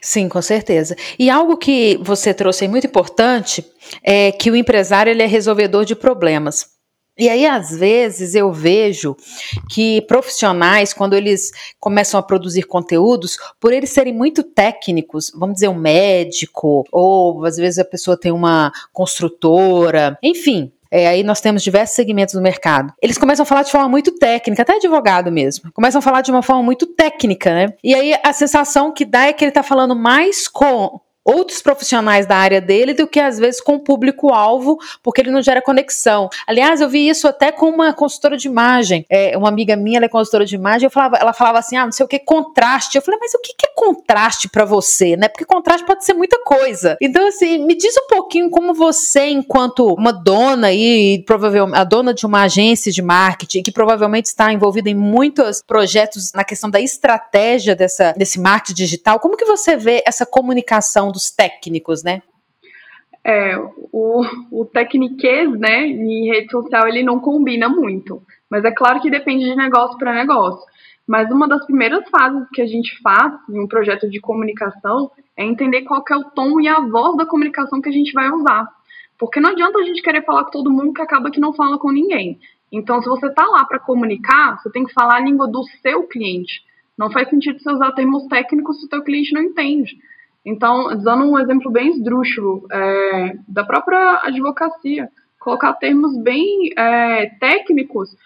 Sim, 0.00 0.28
com 0.28 0.40
certeza. 0.40 0.96
E 1.18 1.28
algo 1.28 1.56
que 1.56 1.98
você 2.02 2.32
trouxe 2.32 2.68
muito 2.68 2.86
importante 2.86 3.66
é 4.02 4.30
que 4.30 4.50
o 4.50 4.56
empresário 4.56 5.10
ele 5.10 5.22
é 5.22 5.26
resolvedor 5.26 5.84
de 5.84 5.96
problemas. 5.96 6.78
E 7.18 7.28
aí, 7.28 7.44
às 7.44 7.76
vezes, 7.76 8.36
eu 8.36 8.52
vejo 8.52 9.16
que 9.68 10.00
profissionais, 10.02 10.94
quando 10.94 11.14
eles 11.14 11.50
começam 11.80 12.18
a 12.18 12.22
produzir 12.22 12.62
conteúdos, 12.62 13.36
por 13.58 13.72
eles 13.72 13.90
serem 13.90 14.14
muito 14.14 14.44
técnicos, 14.44 15.32
vamos 15.34 15.54
dizer, 15.54 15.66
um 15.66 15.74
médico, 15.74 16.84
ou 16.92 17.44
às 17.44 17.56
vezes 17.56 17.80
a 17.80 17.84
pessoa 17.84 18.16
tem 18.16 18.30
uma 18.30 18.70
construtora, 18.92 20.16
enfim, 20.22 20.72
é, 20.90 21.08
aí 21.08 21.22
nós 21.22 21.40
temos 21.40 21.62
diversos 21.62 21.94
segmentos 21.94 22.34
do 22.34 22.40
mercado. 22.40 22.92
Eles 23.02 23.18
começam 23.18 23.42
a 23.42 23.46
falar 23.46 23.62
de 23.62 23.70
forma 23.70 23.88
muito 23.88 24.12
técnica, 24.12 24.62
até 24.62 24.76
advogado 24.76 25.30
mesmo. 25.30 25.70
Começam 25.72 25.98
a 25.98 26.02
falar 26.02 26.22
de 26.22 26.30
uma 26.30 26.42
forma 26.42 26.62
muito 26.62 26.86
técnica, 26.86 27.52
né? 27.52 27.74
E 27.82 27.94
aí 27.94 28.14
a 28.22 28.32
sensação 28.32 28.92
que 28.92 29.04
dá 29.04 29.26
é 29.26 29.32
que 29.32 29.44
ele 29.44 29.50
está 29.50 29.62
falando 29.62 29.94
mais 29.94 30.48
com 30.48 31.00
outros 31.28 31.60
profissionais 31.60 32.26
da 32.26 32.36
área 32.36 32.60
dele 32.60 32.94
do 32.94 33.06
que 33.06 33.20
às 33.20 33.38
vezes 33.38 33.60
com 33.60 33.74
o 33.74 33.80
público-alvo, 33.80 34.78
porque 35.02 35.20
ele 35.20 35.30
não 35.30 35.42
gera 35.42 35.60
conexão. 35.60 36.30
Aliás, 36.46 36.80
eu 36.80 36.88
vi 36.88 37.06
isso 37.06 37.28
até 37.28 37.52
com 37.52 37.68
uma 37.68 37.92
consultora 37.92 38.34
de 38.34 38.48
imagem. 38.48 39.04
É, 39.10 39.36
uma 39.36 39.48
amiga 39.48 39.76
minha, 39.76 39.98
ela 39.98 40.06
é 40.06 40.08
consultora 40.08 40.46
de 40.46 40.54
imagem, 40.54 40.86
eu 40.86 40.90
falava, 40.90 41.16
ela 41.16 41.34
falava 41.34 41.58
assim: 41.58 41.76
ah, 41.76 41.84
não 41.84 41.92
sei 41.92 42.06
o 42.06 42.08
que, 42.08 42.18
contraste. 42.18 42.96
Eu 42.96 43.02
falei, 43.02 43.20
mas 43.20 43.34
o 43.34 43.40
que, 43.40 43.52
é 43.66 43.68
contraste 43.74 44.48
para 44.48 44.64
você, 44.64 45.16
né? 45.16 45.28
Porque 45.28 45.44
contraste 45.44 45.86
pode 45.86 46.04
ser 46.04 46.14
muita 46.14 46.42
coisa. 46.42 46.96
Então, 47.00 47.28
assim, 47.28 47.64
me 47.64 47.76
diz 47.76 47.94
um 47.96 48.06
pouquinho 48.08 48.50
como 48.50 48.72
você, 48.72 49.28
enquanto 49.28 49.86
uma 49.94 50.12
dona 50.12 50.72
e 50.72 51.22
provavelmente 51.26 51.78
a 51.78 51.84
dona 51.84 52.14
de 52.14 52.24
uma 52.24 52.42
agência 52.42 52.90
de 52.90 53.02
marketing, 53.02 53.62
que 53.62 53.70
provavelmente 53.70 54.26
está 54.26 54.52
envolvida 54.52 54.88
em 54.88 54.94
muitos 54.94 55.62
projetos 55.66 56.32
na 56.32 56.44
questão 56.44 56.70
da 56.70 56.80
estratégia 56.80 57.76
dessa, 57.76 58.12
desse 58.16 58.40
marketing 58.40 58.74
digital, 58.74 59.20
como 59.20 59.36
que 59.36 59.44
você 59.44 59.76
vê 59.76 60.02
essa 60.06 60.24
comunicação 60.24 61.10
técnicos, 61.30 62.02
né? 62.02 62.22
É, 63.24 63.56
o, 63.92 64.24
o 64.50 64.64
tecniquez, 64.64 65.50
né, 65.58 65.86
em 65.86 66.28
rede 66.30 66.50
social, 66.50 66.88
ele 66.88 67.02
não 67.02 67.20
combina 67.20 67.68
muito. 67.68 68.22
Mas 68.48 68.64
é 68.64 68.70
claro 68.70 69.00
que 69.00 69.10
depende 69.10 69.44
de 69.44 69.54
negócio 69.54 69.98
para 69.98 70.14
negócio. 70.14 70.64
Mas 71.06 71.30
uma 71.30 71.48
das 71.48 71.64
primeiras 71.64 72.08
fases 72.10 72.46
que 72.52 72.62
a 72.62 72.66
gente 72.66 73.00
faz 73.02 73.32
em 73.48 73.60
um 73.60 73.66
projeto 73.66 74.08
de 74.08 74.20
comunicação 74.20 75.10
é 75.36 75.44
entender 75.44 75.82
qual 75.82 76.04
é 76.10 76.16
o 76.16 76.24
tom 76.24 76.60
e 76.60 76.68
a 76.68 76.80
voz 76.80 77.16
da 77.16 77.26
comunicação 77.26 77.80
que 77.80 77.88
a 77.88 77.92
gente 77.92 78.12
vai 78.12 78.30
usar. 78.30 78.68
Porque 79.18 79.40
não 79.40 79.50
adianta 79.50 79.78
a 79.78 79.84
gente 79.84 80.02
querer 80.02 80.24
falar 80.24 80.44
com 80.44 80.50
todo 80.50 80.70
mundo 80.70 80.92
que 80.92 81.02
acaba 81.02 81.30
que 81.30 81.40
não 81.40 81.52
fala 81.52 81.78
com 81.78 81.90
ninguém. 81.90 82.38
Então, 82.70 83.00
se 83.02 83.08
você 83.08 83.26
está 83.26 83.46
lá 83.46 83.64
para 83.64 83.78
comunicar, 83.78 84.58
você 84.58 84.70
tem 84.70 84.84
que 84.84 84.92
falar 84.92 85.16
a 85.16 85.20
língua 85.20 85.48
do 85.48 85.64
seu 85.82 86.02
cliente. 86.04 86.62
Não 86.96 87.10
faz 87.10 87.30
sentido 87.30 87.58
você 87.58 87.72
usar 87.72 87.92
termos 87.92 88.26
técnicos 88.26 88.78
se 88.78 88.86
o 88.86 88.88
seu 88.88 89.02
cliente 89.02 89.32
não 89.32 89.42
entende. 89.42 89.98
Então, 90.44 90.96
dando 91.02 91.24
um 91.24 91.38
exemplo 91.38 91.70
bem 91.70 91.90
esdrúxulo 91.90 92.66
é, 92.70 93.36
da 93.46 93.64
própria 93.64 94.22
advocacia, 94.24 95.08
colocar 95.38 95.74
termos 95.74 96.16
bem 96.22 96.70
é, 96.76 97.26
técnicos, 97.38 98.16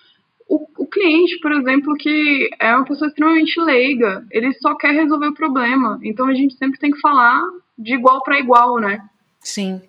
o, 0.49 0.66
o, 0.78 0.87
cliente, 0.87 1.38
por 1.40 1.52
exemplo, 1.52 1.95
que 1.95 2.50
é 2.61 2.75
uma 2.75 2.85
pessoa 2.85 3.09
extremamente 3.09 3.59
leiga, 3.61 4.25
ele 4.31 4.52
só 4.54 4.75
quer 4.76 4.92
resolver 4.92 5.28
o 5.28 5.35
problema. 5.35 5.99
Então, 6.02 6.26
a 6.26 6.35
gente 6.35 6.54
sempre 6.54 6.78
tem 6.78 6.90
que 6.90 7.00
falar 7.00 7.42
de 7.78 7.95
igual 7.95 8.23
para 8.23 8.38
igual, 8.38 8.78
né? 8.78 9.02
Sim 9.40 9.81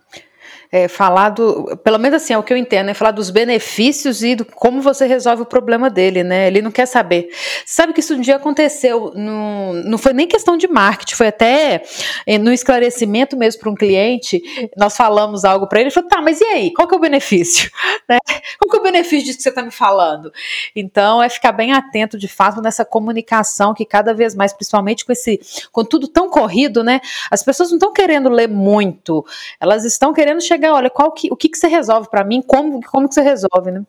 é, 0.73 0.87
falar 0.87 1.29
do, 1.29 1.77
pelo 1.83 1.99
menos 1.99 2.23
assim, 2.23 2.33
é 2.33 2.37
o 2.37 2.41
que 2.41 2.51
eu 2.51 2.57
entendo, 2.57 2.89
é 2.89 2.95
falar 2.95 3.11
dos 3.11 3.29
benefícios 3.29 4.23
e 4.23 4.33
do 4.33 4.43
como 4.43 4.81
você 4.81 5.05
resolve 5.05 5.43
o 5.43 5.45
problema 5.45 5.87
dele, 5.87 6.23
né? 6.23 6.47
Ele 6.47 6.63
não 6.63 6.71
quer 6.71 6.87
saber. 6.87 7.29
Sabe 7.63 7.93
que 7.93 7.99
isso 7.99 8.15
um 8.15 8.19
dia 8.19 8.37
aconteceu, 8.37 9.13
no, 9.13 9.73
não 9.83 9.99
foi 9.99 10.13
nem 10.13 10.27
questão 10.27 10.57
de 10.57 10.67
marketing, 10.67 11.13
foi 11.13 11.27
até 11.27 11.83
é, 12.25 12.39
no 12.39 12.51
esclarecimento 12.51 13.37
mesmo 13.37 13.61
para 13.61 13.69
um 13.69 13.75
cliente, 13.75 14.41
nós 14.75 14.97
falamos 14.97 15.45
algo 15.45 15.67
para 15.67 15.79
ele, 15.79 15.89
ele 15.89 15.93
falou, 15.93 16.09
tá, 16.09 16.19
mas 16.23 16.41
e 16.41 16.45
aí, 16.45 16.73
qual 16.73 16.87
que 16.87 16.95
é 16.95 16.97
o 16.97 17.01
benefício? 17.01 17.69
Né? 18.09 18.17
Qual 18.59 18.69
que 18.69 18.75
é 18.75 18.79
o 18.81 18.83
benefício 18.83 19.25
disso 19.25 19.37
que 19.37 19.43
você 19.43 19.49
está 19.49 19.61
me 19.61 19.71
falando? 19.71 20.29
Então, 20.75 21.23
é 21.23 21.29
ficar 21.29 21.53
bem 21.53 21.71
atento, 21.71 22.17
de 22.17 22.27
fato, 22.27 22.61
nessa 22.61 22.83
comunicação 22.83 23.73
que 23.73 23.85
cada 23.85 24.13
vez 24.13 24.35
mais, 24.35 24.51
principalmente 24.51 25.05
com 25.05 25.13
esse, 25.13 25.39
com 25.71 25.85
tudo 25.85 26.09
tão 26.09 26.29
corrido, 26.29 26.83
né? 26.83 26.99
As 27.31 27.41
pessoas 27.41 27.69
não 27.69 27.77
estão 27.77 27.93
querendo 27.93 28.27
ler 28.27 28.49
muito, 28.49 29.25
elas 29.57 29.85
estão 29.85 30.11
querendo 30.11 30.41
chegar 30.41 30.62
olha, 30.71 30.89
qual 30.89 31.11
que, 31.11 31.27
o 31.31 31.35
que, 31.35 31.49
que 31.49 31.57
você 31.57 31.67
resolve 31.67 32.09
para 32.09 32.23
mim, 32.23 32.41
como, 32.45 32.81
como 32.83 33.07
que 33.07 33.15
você 33.15 33.21
resolve, 33.21 33.71
né? 33.71 33.83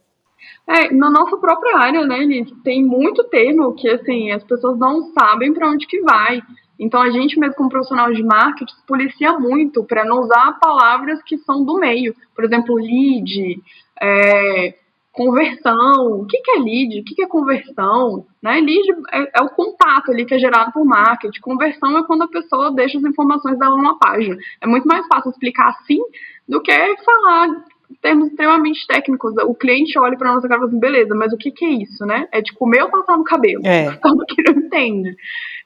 É, 0.67 0.93
na 0.93 1.11
nossa 1.11 1.37
própria 1.37 1.77
área, 1.77 2.07
né, 2.07 2.19
Liz, 2.21 2.51
tem 2.63 2.83
muito 2.83 3.25
termo 3.25 3.75
que, 3.75 3.89
assim, 3.89 4.31
as 4.31 4.43
pessoas 4.45 4.79
não 4.79 5.13
sabem 5.13 5.53
para 5.53 5.69
onde 5.69 5.87
que 5.87 6.01
vai. 6.01 6.41
Então, 6.79 7.01
a 7.01 7.11
gente 7.11 7.39
mesmo 7.39 7.55
como 7.55 7.69
profissional 7.69 8.13
de 8.13 8.23
marketing 8.23 8.75
policia 8.87 9.39
muito 9.39 9.85
para 9.85 10.05
não 10.05 10.21
usar 10.21 10.59
palavras 10.61 11.23
que 11.23 11.39
são 11.39 11.65
do 11.65 11.79
meio. 11.79 12.15
Por 12.35 12.45
exemplo, 12.45 12.75
lead, 12.77 13.63
é, 14.01 14.75
conversão. 15.15 16.21
O 16.21 16.27
que, 16.27 16.39
que 16.39 16.51
é 16.51 16.59
lead? 16.59 17.01
O 17.01 17.05
que, 17.05 17.15
que 17.15 17.23
é 17.23 17.27
conversão? 17.27 18.27
Né? 18.43 18.61
Lead 18.61 18.89
é, 19.13 19.39
é, 19.39 19.43
o 19.43 19.49
contato 19.49 20.11
ali 20.11 20.27
que 20.27 20.35
é 20.35 20.39
gerado 20.39 20.73
por 20.73 20.85
marketing. 20.85 21.41
Conversão 21.41 21.97
é 21.97 22.05
quando 22.05 22.23
a 22.23 22.29
pessoa 22.29 22.73
deixa 22.73 22.99
as 22.99 23.05
informações 23.05 23.59
dela 23.59 23.77
numa 23.77 23.99
página. 23.99 24.37
É 24.61 24.67
muito 24.67 24.87
mais 24.87 25.07
fácil 25.07 25.31
explicar 25.31 25.69
assim 25.69 26.01
do 26.47 26.61
que 26.61 26.73
falar 27.05 27.65
termos 28.03 28.29
extremamente 28.29 28.87
técnicos. 28.89 29.35
O 29.45 29.55
cliente 29.55 29.99
olha 29.99 30.19
para 30.19 30.35
nossa 30.35 30.49
cara 30.49 30.59
e 30.59 30.61
fala 30.61 30.71
assim, 30.71 30.81
beleza, 30.81 31.15
mas 31.15 31.33
o 31.33 31.37
que, 31.37 31.53
que 31.53 31.65
é 31.65 31.71
isso, 31.71 32.05
né? 32.05 32.27
É 32.33 32.41
de 32.41 32.53
comer 32.53 32.83
ou 32.83 32.91
passar 32.91 33.17
no 33.17 33.25
cabelo? 33.25 33.65
É. 33.65 33.95
Então, 33.95 34.17
que 34.29 34.43
não 34.43 34.61
entende. 34.61 35.17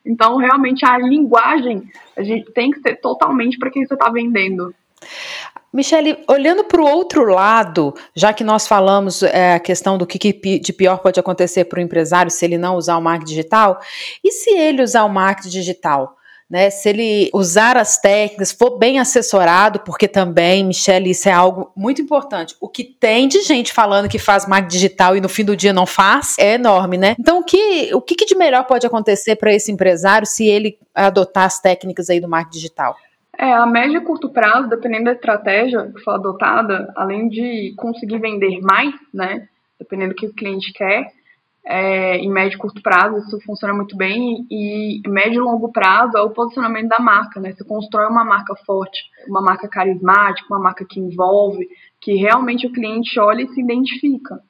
Então, 0.05 0.37
realmente, 0.37 0.85
a 0.85 0.99
linguagem, 0.99 1.83
a 2.17 2.23
gente 2.23 2.53
tem 2.53 2.71
que 2.71 2.81
ser 2.81 2.97
totalmente 2.97 3.59
para 3.59 3.71
quem 3.71 3.85
você 3.85 3.95
está 3.95 4.11
vendendo. 4.11 4.75
Michele, 5.73 6.19
olhando 6.27 6.65
para 6.65 6.81
o 6.81 6.87
outro 6.87 7.25
lado, 7.25 7.95
já 8.15 8.33
que 8.33 8.43
nós 8.43 8.67
falamos 8.67 9.23
é, 9.23 9.55
a 9.55 9.61
questão 9.61 9.99
do 9.99 10.07
que, 10.07 10.19
que 10.19 10.59
de 10.59 10.73
pior 10.73 10.99
pode 10.99 11.21
acontecer 11.21 11.65
para 11.65 11.79
o 11.79 11.83
empresário 11.83 12.31
se 12.31 12.45
ele 12.45 12.57
não 12.57 12.77
usar 12.77 12.97
o 12.97 13.03
marketing 13.03 13.35
digital, 13.35 13.81
e 14.25 14.33
se 14.33 14.51
ele 14.51 14.83
usar 14.83 15.05
o 15.05 15.11
marketing 15.11 15.51
digital? 15.51 16.17
Né, 16.51 16.71
se 16.71 16.89
ele 16.89 17.29
usar 17.35 17.77
as 17.77 18.01
técnicas, 18.01 18.53
for 18.53 18.79
bem 18.79 18.99
assessorado, 18.99 19.81
porque 19.81 20.09
também, 20.09 20.65
Michele, 20.65 21.11
isso 21.11 21.29
é 21.29 21.33
algo 21.33 21.71
muito 21.77 22.01
importante. 22.01 22.57
O 22.59 22.71
que 22.71 22.85
tem 22.85 23.29
de 23.29 23.43
gente 23.43 23.71
falando 23.71 24.09
que 24.09 24.19
faz 24.19 24.49
marketing 24.49 24.73
digital 24.75 25.15
e 25.15 25.21
no 25.21 25.29
fim 25.29 25.45
do 25.45 25.55
dia 25.55 25.75
não 25.75 25.85
faz 25.85 26.37
é 26.39 26.55
enorme, 26.55 26.97
né? 26.97 27.15
Então, 27.21 27.41
o 27.41 27.45
que, 27.45 27.91
o 27.93 28.01
que 28.01 28.25
de 28.25 28.35
melhor 28.35 28.65
pode 28.65 28.87
acontecer 28.87 29.37
para 29.37 29.53
esse 29.53 29.71
empresário 29.71 30.27
se 30.27 30.47
ele 30.47 30.79
adotar 30.95 31.45
as 31.45 31.61
técnicas 31.61 32.09
aí 32.09 32.19
do 32.19 32.27
marketing 32.27 32.57
digital? 32.57 32.97
É, 33.39 33.53
a 33.53 33.65
médio 33.65 33.99
e 33.99 34.05
curto 34.05 34.29
prazo, 34.31 34.69
dependendo 34.69 35.05
da 35.05 35.13
estratégia 35.13 35.93
que 35.93 36.03
for 36.03 36.11
adotada, 36.11 36.93
além 36.97 37.29
de 37.29 37.73
conseguir 37.77 38.19
vender 38.19 38.61
mais, 38.61 38.93
né, 39.15 39.49
dependendo 39.79 40.13
do 40.13 40.17
que 40.17 40.27
o 40.27 40.35
cliente 40.35 40.73
quer, 40.73 41.13
é, 41.65 42.17
em 42.17 42.31
médio 42.31 42.57
e 42.57 42.59
curto 42.59 42.83
prazo 42.83 43.19
isso 43.19 43.39
funciona 43.45 43.75
muito 43.75 43.95
bem 43.95 44.47
e 44.51 45.03
médio 45.07 45.35
e 45.35 45.45
longo 45.45 45.71
prazo 45.71 46.17
é 46.17 46.23
o 46.23 46.31
posicionamento 46.31 46.89
da 46.89 46.99
marca, 46.99 47.39
né? 47.39 47.53
Você 47.53 47.63
constrói 47.63 48.07
uma 48.07 48.25
marca 48.25 48.57
forte, 48.65 48.99
uma 49.29 49.43
marca 49.43 49.69
carismática, 49.69 50.49
uma 50.49 50.59
marca 50.59 50.85
que 50.89 50.99
envolve, 50.99 51.69
que 52.01 52.15
realmente 52.15 52.67
o 52.67 52.73
cliente 52.73 53.21
olha 53.21 53.43
e 53.43 53.49
se 53.49 53.61
identifica. 53.61 54.41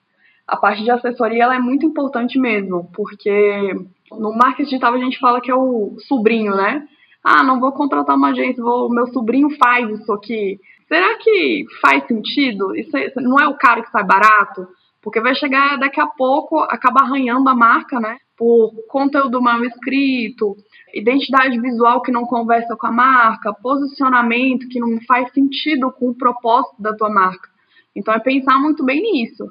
A 0.46 0.56
parte 0.56 0.84
de 0.84 0.90
assessoria 0.90 1.42
ela 1.42 1.56
é 1.56 1.58
muito 1.58 1.84
importante 1.84 2.38
mesmo, 2.38 2.88
porque 2.94 3.74
no 4.12 4.32
marketing 4.32 4.70
digital 4.70 4.94
a 4.94 4.98
gente 4.98 5.18
fala 5.18 5.40
que 5.40 5.50
é 5.50 5.54
o 5.54 5.96
sobrinho, 6.06 6.54
né? 6.54 6.86
Ah, 7.24 7.42
não 7.42 7.60
vou 7.60 7.72
contratar 7.72 8.16
uma 8.16 8.30
agência, 8.30 8.62
vou, 8.62 8.88
meu 8.90 9.06
sobrinho 9.08 9.50
faz 9.58 9.88
isso 9.90 10.12
aqui. 10.12 10.58
Será 10.86 11.16
que 11.18 11.64
faz 11.80 12.06
sentido? 12.06 12.74
Isso 12.74 12.96
é, 12.96 13.12
não 13.16 13.38
é 13.38 13.46
o 13.48 13.56
cara 13.56 13.82
que 13.82 13.90
sai 13.90 14.04
barato? 14.04 14.66
Porque 15.02 15.20
vai 15.20 15.34
chegar 15.34 15.78
daqui 15.78 16.00
a 16.00 16.06
pouco, 16.06 16.58
acaba 16.60 17.00
arranhando 17.00 17.48
a 17.48 17.54
marca, 17.54 18.00
né? 18.00 18.18
por 18.38 18.72
conteúdo 18.86 19.42
mal 19.42 19.62
escrito, 19.64 20.56
identidade 20.94 21.60
visual 21.60 22.00
que 22.00 22.12
não 22.12 22.24
conversa 22.24 22.76
com 22.76 22.86
a 22.86 22.92
marca, 22.92 23.52
posicionamento 23.52 24.68
que 24.68 24.78
não 24.78 25.00
faz 25.06 25.32
sentido 25.32 25.90
com 25.90 26.10
o 26.10 26.14
propósito 26.14 26.80
da 26.80 26.94
tua 26.94 27.10
marca. 27.10 27.50
Então 27.96 28.14
é 28.14 28.20
pensar 28.20 28.58
muito 28.60 28.84
bem 28.84 29.02
nisso. 29.02 29.44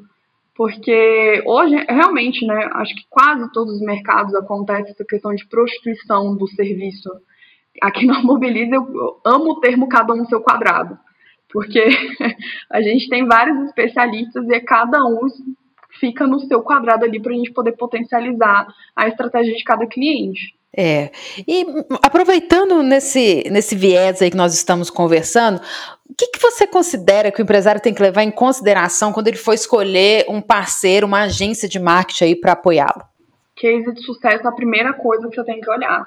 Porque 0.56 1.44
hoje, 1.46 1.76
realmente, 1.88 2.44
né, 2.48 2.70
acho 2.74 2.96
que 2.96 3.04
quase 3.10 3.52
todos 3.52 3.76
os 3.76 3.82
mercados 3.82 4.34
acontece 4.34 4.92
essa 4.92 5.06
questão 5.06 5.36
de 5.36 5.46
prostituição 5.48 6.36
do 6.36 6.48
serviço. 6.48 7.10
Aqui 7.82 8.06
no 8.06 8.24
Mobilize 8.24 8.72
eu 8.72 9.20
amo 9.26 9.52
o 9.52 9.60
termo 9.60 9.88
cada 9.88 10.14
um 10.14 10.18
no 10.18 10.28
seu 10.28 10.42
quadrado. 10.42 10.98
Porque 11.50 11.80
a 12.70 12.82
gente 12.82 13.10
tem 13.10 13.26
vários 13.26 13.60
especialistas 13.66 14.48
e 14.50 14.60
cada 14.60 15.06
um 15.06 15.20
fica 16.00 16.28
no 16.28 16.40
seu 16.40 16.62
quadrado 16.62 17.06
ali 17.06 17.22
para 17.22 17.32
a 17.32 17.36
gente 17.36 17.52
poder 17.52 17.74
potencializar 17.74 18.68
a 18.96 19.08
estratégia 19.08 19.56
de 19.56 19.64
cada 19.64 19.86
cliente. 19.88 20.56
É. 20.76 21.10
E 21.48 21.66
aproveitando 22.04 22.84
nesse, 22.84 23.44
nesse 23.50 23.76
viés 23.76 24.22
aí 24.22 24.30
que 24.30 24.38
nós 24.38 24.54
estamos 24.54 24.90
conversando, 24.90 25.60
o 26.08 26.14
que, 26.16 26.28
que 26.28 26.40
você 26.40 26.68
considera 26.68 27.32
que 27.32 27.42
o 27.42 27.44
empresário 27.44 27.82
tem 27.82 27.94
que 27.94 28.02
levar 28.02 28.24
em 28.24 28.32
consideração 28.32 29.12
quando 29.12 29.28
ele 29.28 29.38
for 29.38 29.54
escolher 29.54 30.26
um 30.30 30.42
parceiro, 30.42 31.08
uma 31.08 31.24
agência 31.24 31.68
de 31.68 31.80
marketing 31.80 32.24
aí 32.26 32.36
para 32.36 32.52
apoiá-lo? 32.52 33.04
Case 33.56 33.92
de 33.92 34.04
sucesso 34.04 34.46
é 34.46 34.48
a 34.48 34.52
primeira 34.52 34.94
coisa 34.94 35.28
que 35.28 35.36
você 35.36 35.44
tem 35.44 35.60
que 35.60 35.70
olhar. 35.70 36.06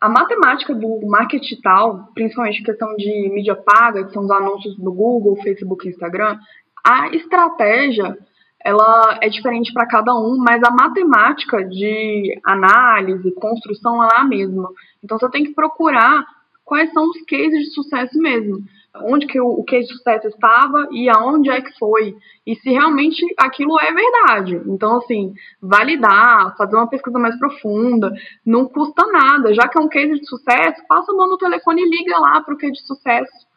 A 0.00 0.08
matemática 0.08 0.74
do 0.74 1.00
marketing 1.06 1.42
digital, 1.42 2.10
principalmente 2.14 2.62
questão 2.62 2.94
de 2.96 3.30
mídia 3.32 3.56
paga, 3.56 4.04
que 4.04 4.12
são 4.12 4.24
os 4.24 4.30
anúncios 4.30 4.76
do 4.76 4.92
Google, 4.92 5.40
Facebook 5.42 5.88
Instagram, 5.88 6.38
a 6.86 7.08
estratégia 7.08 8.16
ela 8.64 9.18
é 9.22 9.28
diferente 9.28 9.72
para 9.72 9.86
cada 9.86 10.12
um, 10.14 10.36
mas 10.38 10.62
a 10.62 10.70
matemática 10.70 11.64
de 11.64 12.38
análise, 12.44 13.34
construção, 13.34 14.02
ela 14.02 14.16
é 14.16 14.20
a 14.20 14.24
mesma. 14.24 14.68
Então 15.02 15.18
você 15.18 15.30
tem 15.30 15.44
que 15.44 15.54
procurar 15.54 16.24
quais 16.64 16.92
são 16.92 17.08
os 17.08 17.22
cases 17.22 17.60
de 17.66 17.74
sucesso 17.74 18.18
mesmo. 18.18 18.58
Onde 19.04 19.26
que 19.26 19.40
o, 19.40 19.46
o 19.46 19.64
case 19.64 19.88
de 19.88 19.94
sucesso 19.94 20.28
estava 20.28 20.88
e 20.90 21.08
aonde 21.08 21.50
é 21.50 21.60
que 21.60 21.76
foi. 21.78 22.14
E 22.46 22.54
se 22.56 22.70
realmente 22.70 23.24
aquilo 23.38 23.78
é 23.80 23.92
verdade. 23.92 24.62
Então, 24.66 24.98
assim, 24.98 25.34
validar, 25.60 26.56
fazer 26.56 26.76
uma 26.76 26.88
pesquisa 26.88 27.18
mais 27.18 27.38
profunda, 27.38 28.12
não 28.44 28.66
custa 28.66 29.06
nada. 29.06 29.54
Já 29.54 29.68
que 29.68 29.78
é 29.78 29.82
um 29.82 29.88
case 29.88 30.14
de 30.14 30.26
sucesso, 30.26 30.82
passa 30.88 31.12
a 31.12 31.14
mão 31.14 31.28
no 31.28 31.38
telefone 31.38 31.82
e 31.82 31.90
liga 31.90 32.18
lá 32.18 32.40
para 32.40 32.54
o 32.54 32.58
case 32.58 32.74
de 32.74 32.86
sucesso 32.86 33.48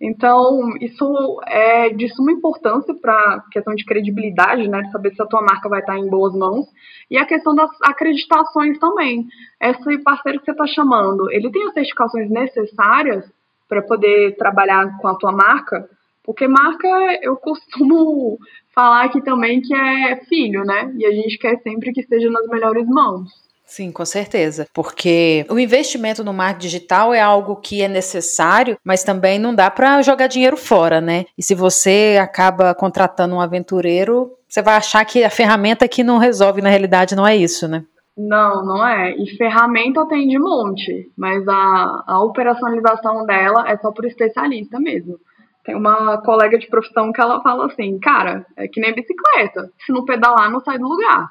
então, 0.00 0.76
isso 0.80 1.40
é 1.46 1.88
de 1.88 2.08
suma 2.14 2.30
importância 2.30 2.94
para 2.94 3.14
a 3.14 3.40
questão 3.50 3.74
de 3.74 3.84
credibilidade, 3.84 4.68
né, 4.68 4.82
saber 4.92 5.14
se 5.14 5.22
a 5.22 5.26
tua 5.26 5.40
marca 5.40 5.68
vai 5.70 5.80
estar 5.80 5.96
em 5.98 6.08
boas 6.08 6.34
mãos, 6.34 6.66
e 7.10 7.16
a 7.16 7.24
questão 7.24 7.54
das 7.54 7.70
acreditações 7.82 8.78
também. 8.78 9.26
Esse 9.60 9.98
parceiro 9.98 10.38
que 10.38 10.44
você 10.44 10.50
está 10.50 10.66
chamando, 10.66 11.30
ele 11.30 11.50
tem 11.50 11.66
as 11.66 11.72
certificações 11.72 12.30
necessárias 12.30 13.24
para 13.68 13.82
poder 13.82 14.36
trabalhar 14.36 14.96
com 14.98 15.08
a 15.08 15.14
tua 15.16 15.32
marca? 15.32 15.88
Porque 16.22 16.48
marca, 16.48 16.88
eu 17.22 17.36
costumo 17.36 18.38
falar 18.74 19.04
aqui 19.04 19.22
também 19.22 19.60
que 19.60 19.74
é 19.74 20.16
filho, 20.28 20.64
né? 20.64 20.92
E 20.96 21.06
a 21.06 21.12
gente 21.12 21.38
quer 21.38 21.56
sempre 21.62 21.92
que 21.92 22.00
esteja 22.00 22.30
nas 22.30 22.46
melhores 22.48 22.86
mãos. 22.86 23.30
Sim, 23.66 23.90
com 23.90 24.04
certeza. 24.04 24.68
Porque 24.72 25.44
o 25.50 25.58
investimento 25.58 26.22
no 26.22 26.32
marketing 26.32 26.66
digital 26.66 27.12
é 27.12 27.20
algo 27.20 27.56
que 27.56 27.82
é 27.82 27.88
necessário, 27.88 28.78
mas 28.84 29.02
também 29.02 29.40
não 29.40 29.52
dá 29.52 29.68
para 29.68 30.00
jogar 30.02 30.28
dinheiro 30.28 30.56
fora, 30.56 31.00
né? 31.00 31.24
E 31.36 31.42
se 31.42 31.54
você 31.54 32.16
acaba 32.20 32.72
contratando 32.74 33.34
um 33.34 33.40
aventureiro, 33.40 34.32
você 34.48 34.62
vai 34.62 34.76
achar 34.76 35.04
que 35.04 35.24
a 35.24 35.30
ferramenta 35.30 35.88
que 35.88 36.04
não 36.04 36.18
resolve, 36.18 36.62
na 36.62 36.68
realidade, 36.68 37.16
não 37.16 37.26
é 37.26 37.36
isso, 37.36 37.66
né? 37.66 37.84
Não, 38.16 38.64
não 38.64 38.86
é. 38.86 39.14
E 39.16 39.36
ferramenta 39.36 40.06
tem 40.08 40.26
de 40.26 40.38
monte, 40.38 41.12
mas 41.16 41.46
a, 41.46 42.04
a 42.06 42.24
operacionalização 42.24 43.26
dela 43.26 43.68
é 43.68 43.76
só 43.76 43.92
por 43.92 44.06
especialista 44.06 44.80
mesmo. 44.80 45.18
Tem 45.62 45.74
uma 45.74 46.22
colega 46.22 46.58
de 46.58 46.68
profissão 46.68 47.12
que 47.12 47.20
ela 47.20 47.42
fala 47.42 47.66
assim, 47.66 47.98
cara, 47.98 48.46
é 48.56 48.68
que 48.68 48.80
nem 48.80 48.94
bicicleta. 48.94 49.70
Se 49.84 49.92
não 49.92 50.04
pedalar, 50.04 50.50
não 50.50 50.60
sai 50.60 50.78
do 50.78 50.88
lugar. 50.88 51.28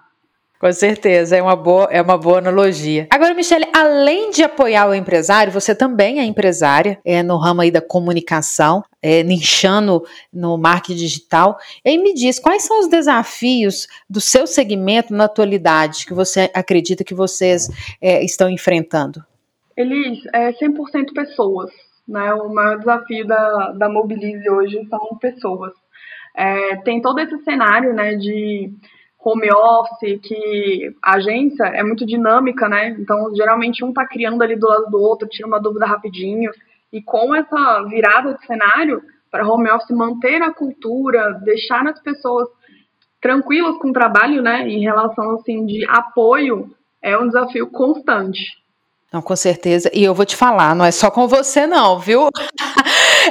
Com 0.60 0.72
certeza, 0.72 1.36
é 1.36 1.42
uma 1.42 1.56
boa, 1.56 1.88
é 1.92 2.02
uma 2.02 2.18
boa 2.18 2.38
analogia. 2.38 3.08
Agora, 3.12 3.34
Michele, 3.34 3.66
além 3.74 4.32
de 4.32 4.42
apoiar 4.42 4.88
o 4.88 4.94
empresário, 4.94 5.52
você 5.52 5.76
também 5.76 6.20
é 6.20 6.24
empresária, 6.24 6.98
é 7.04 7.22
no 7.22 7.38
ramo 7.38 7.62
aí 7.62 7.70
da 7.70 7.82
comunicação, 7.82 8.82
é, 9.02 9.22
no 10.32 10.58
marketing 10.58 10.96
digital. 10.96 11.58
E 11.84 11.98
me 11.98 12.14
diz, 12.14 12.40
quais 12.40 12.64
são 12.64 12.80
os 12.80 12.88
desafios 12.88 13.88
do 14.10 14.22
seu 14.22 14.48
segmento 14.48 15.14
na 15.14 15.26
atualidade 15.26 16.06
que 16.06 16.14
você 16.14 16.50
acredita 16.54 17.04
que 17.04 17.14
vocês 17.14 17.70
é, 18.02 18.24
estão 18.24 18.50
enfrentando? 18.50 19.24
Elis, 19.76 20.20
é 20.34 20.54
100% 20.54 21.14
pessoas. 21.14 21.70
Né? 22.08 22.34
O 22.34 22.50
maior 22.50 22.80
desafio 22.80 23.28
da, 23.28 23.72
da 23.74 23.90
Mobilize 23.90 24.50
hoje 24.50 24.86
são 24.90 25.18
pessoas. 25.20 25.74
É, 26.36 26.78
tem 26.78 27.02
todo 27.02 27.20
esse 27.20 27.38
cenário 27.44 27.94
né, 27.94 28.16
de 28.16 28.72
home 29.26 29.52
office, 29.52 30.20
que 30.22 30.96
a 31.02 31.16
agência 31.16 31.64
é 31.66 31.82
muito 31.82 32.06
dinâmica, 32.06 32.70
né? 32.70 32.90
Então, 33.00 33.34
geralmente 33.36 33.84
um 33.84 33.92
tá 33.92 34.06
criando 34.06 34.44
ali 34.44 34.56
do 34.56 34.68
lado 34.68 34.92
do 34.92 35.02
outro, 35.02 35.28
tira 35.28 35.48
uma 35.48 35.60
dúvida 35.60 35.88
rapidinho. 35.88 36.52
E 36.94 37.02
com 37.02 37.34
essa 37.34 37.84
virada 37.90 38.36
de 38.36 38.46
cenário 38.46 39.02
para 39.32 39.48
home 39.48 39.70
office 39.70 39.90
manter 39.90 40.42
a 40.44 40.54
cultura, 40.54 41.42
deixar 41.44 41.86
as 41.88 42.00
pessoas 42.02 42.48
tranquilas 43.20 43.78
com 43.80 43.90
o 43.90 43.94
trabalho, 43.94 44.42
né, 44.44 44.70
em 44.70 44.82
relação 44.82 45.32
assim 45.32 45.66
de 45.66 45.84
apoio, 45.90 46.70
é 47.02 47.18
um 47.18 47.28
desafio 47.28 47.68
constante. 47.68 48.40
Não, 49.12 49.22
com 49.22 49.36
certeza. 49.36 49.90
E 49.94 50.04
eu 50.04 50.14
vou 50.14 50.26
te 50.26 50.36
falar, 50.36 50.76
não 50.76 50.86
é 50.86 50.92
só 50.92 51.10
com 51.10 51.28
você, 51.28 51.66
não, 51.66 51.98
viu? 51.98 52.30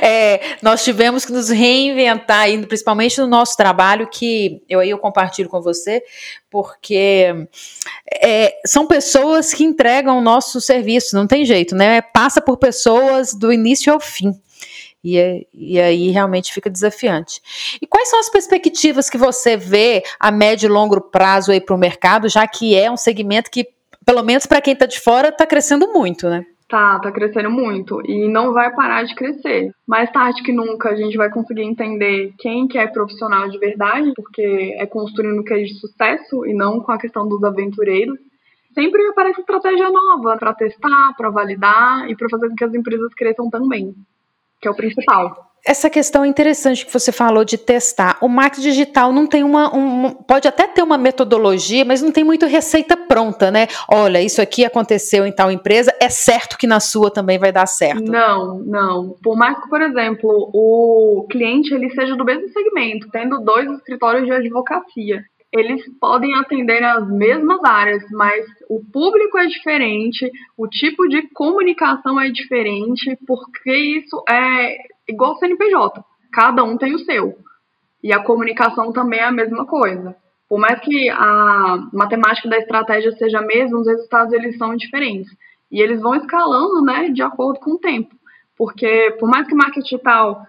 É, 0.01 0.57
nós 0.63 0.83
tivemos 0.83 1.25
que 1.25 1.33
nos 1.33 1.49
reinventar, 1.49 2.47
principalmente 2.67 3.21
no 3.21 3.27
nosso 3.27 3.57
trabalho, 3.57 4.09
que 4.09 4.63
eu 4.69 4.81
aí 4.81 4.91
eu 4.91 4.99
compartilho 4.99 5.49
com 5.49 5.61
você, 5.61 6.03
porque 6.51 7.47
é, 8.13 8.55
são 8.67 8.87
pessoas 8.87 9.53
que 9.53 9.65
entregam 9.65 10.19
o 10.19 10.23
nosso 10.23 10.61
serviço, 10.61 11.17
não 11.17 11.27
tem 11.27 11.45
jeito, 11.45 11.75
né? 11.75 12.01
Passa 12.01 12.41
por 12.41 12.57
pessoas 12.57 13.35
do 13.35 13.53
início 13.53 13.93
ao 13.93 14.01
fim. 14.01 14.33
E, 15.05 15.47
e, 15.53 15.79
aí 15.79 16.11
realmente 16.11 16.51
fica 16.51 16.71
desafiante. 16.71 17.43
E 17.81 17.87
quais 17.87 18.09
são 18.09 18.19
as 18.19 18.31
perspectivas 18.31 19.11
que 19.11 19.19
você 19.19 19.55
vê 19.55 20.03
a 20.19 20.33
médio 20.33 20.67
e 20.67 20.71
longo 20.71 20.99
prazo 20.99 21.53
aí 21.53 21.61
para 21.61 21.75
o 21.75 21.79
mercado, 21.79 22.27
já 22.27 22.49
que 22.49 22.75
é 22.75 22.91
um 22.91 22.97
segmento 22.97 23.51
que 23.51 23.69
pelo 24.05 24.23
menos 24.23 24.47
para 24.47 24.61
quem 24.61 24.73
está 24.75 24.87
de 24.87 25.01
fora, 25.01 25.29
está 25.29 25.47
crescendo 25.47 25.93
muito, 25.93 26.29
né? 26.29 26.45
Tá, 26.75 26.99
tá 26.99 27.13
crescendo 27.13 27.53
muito 27.53 28.03
e 28.05 28.27
não 28.27 28.53
vai 28.53 28.75
parar 28.75 29.05
de 29.05 29.15
crescer. 29.15 29.73
Mais 29.87 30.11
tarde 30.11 30.43
que 30.43 30.53
nunca 30.53 30.89
a 30.89 30.97
gente 30.97 31.17
vai 31.17 31.31
conseguir 31.31 31.63
entender 31.63 32.35
quem 32.37 32.67
que 32.67 32.77
é 32.77 32.89
profissional 32.89 33.49
de 33.49 33.57
verdade, 33.59 34.13
porque 34.17 34.75
é 34.77 34.85
construindo 34.85 35.39
o 35.39 35.45
que 35.45 35.55
é 35.55 35.59
de 35.59 35.73
sucesso 35.79 36.45
e 36.45 36.53
não 36.53 36.81
com 36.81 36.91
a 36.91 36.99
questão 36.99 37.29
dos 37.29 37.45
aventureiros. 37.45 38.19
Sempre 38.75 39.07
aparece 39.07 39.39
estratégia 39.39 39.89
nova 39.89 40.37
para 40.37 40.53
testar, 40.53 41.15
para 41.17 41.31
validar 41.31 42.11
e 42.11 42.17
para 42.17 42.29
fazer 42.29 42.49
com 42.49 42.57
que 42.57 42.65
as 42.65 42.75
empresas 42.75 43.15
cresçam 43.15 43.49
também, 43.49 43.95
que 44.61 44.67
é 44.67 44.71
o 44.73 44.75
principal 44.75 45.54
essa 45.67 45.89
questão 45.89 46.27
interessante 46.27 46.85
que 46.85 46.93
você 46.93 47.11
falou 47.11 47.45
de 47.45 47.57
testar. 47.57 48.19
O 48.21 48.29
marketing 48.29 48.69
digital 48.69 49.13
não 49.13 49.27
tem 49.27 49.43
uma. 49.43 49.75
Um, 49.75 50.11
pode 50.11 50.47
até 50.47 50.67
ter 50.67 50.83
uma 50.83 50.99
metodologia, 50.99 51.85
mas 51.85 52.03
não 52.03 52.13
tem 52.13 52.23
muito 52.23 52.45
receita 52.45 52.97
pronta, 52.97 53.51
né? 53.51 53.67
Olha, 53.91 54.21
isso 54.21 54.43
aqui 54.43 54.65
aconteceu 54.65 55.27
em 55.27 55.33
tal 55.33 55.51
empresa, 55.51 55.95
é 56.01 56.11
certo 56.11 56.59
que 56.59 56.67
na 56.67 56.81
sua 56.81 57.11
também 57.11 57.39
vai 57.39 57.51
dar 57.51 57.67
certo. 57.67 58.05
Não, 58.05 58.59
não. 58.59 59.17
Por 59.23 59.37
mais 59.37 59.59
que, 59.59 59.69
por 59.71 59.81
exemplo, 59.81 60.51
o 60.53 61.27
cliente 61.31 61.73
ele 61.73 61.89
seja 61.91 62.15
do 62.15 62.25
mesmo 62.25 62.49
segmento, 62.49 63.09
tendo 63.11 63.41
dois 63.41 63.71
escritórios 63.71 64.27
de 64.27 64.33
advocacia. 64.33 65.23
Eles 65.51 65.83
podem 66.01 66.35
atender 66.35 66.83
as 66.83 67.09
mesmas 67.09 67.61
áreas, 67.65 68.03
mas 68.11 68.45
o 68.69 68.81
público 68.93 69.39
é 69.39 69.47
diferente, 69.47 70.29
o 70.59 70.67
tipo 70.67 71.07
de 71.09 71.23
comunicação 71.33 72.21
é 72.21 72.29
diferente, 72.29 73.17
porque 73.25 73.73
isso 73.73 74.21
é 74.29 74.75
igual 75.09 75.33
o 75.33 75.37
CNPJ. 75.37 76.05
Cada 76.33 76.63
um 76.65 76.77
tem 76.77 76.95
o 76.95 76.99
seu. 76.99 77.37
E 78.03 78.13
a 78.13 78.23
comunicação 78.23 78.93
também 78.93 79.21
é 79.21 79.25
a 79.25 79.33
mesma 79.33 79.67
coisa. 79.67 80.17
Por 80.49 80.59
mais 80.59 80.79
que 80.81 81.09
a 81.11 81.89
matemática 81.93 82.49
da 82.49 82.59
estratégia 82.59 83.13
seja 83.13 83.39
a 83.39 83.47
mesma, 83.47 83.81
os 83.81 83.87
resultados 83.87 84.33
eles 84.33 84.59
são 84.59 84.77
diferentes. 84.77 85.31
E 85.71 85.81
eles 85.81 86.01
vão 86.01 86.15
escalando, 86.15 86.83
né, 86.83 87.09
de 87.09 87.23
acordo 87.23 87.61
com 87.61 87.73
o 87.73 87.79
tempo. 87.79 88.15
Porque 88.57 89.17
por 89.19 89.29
mais 89.29 89.49
que 89.49 89.55
marketing 89.55 89.81
digital 89.81 90.43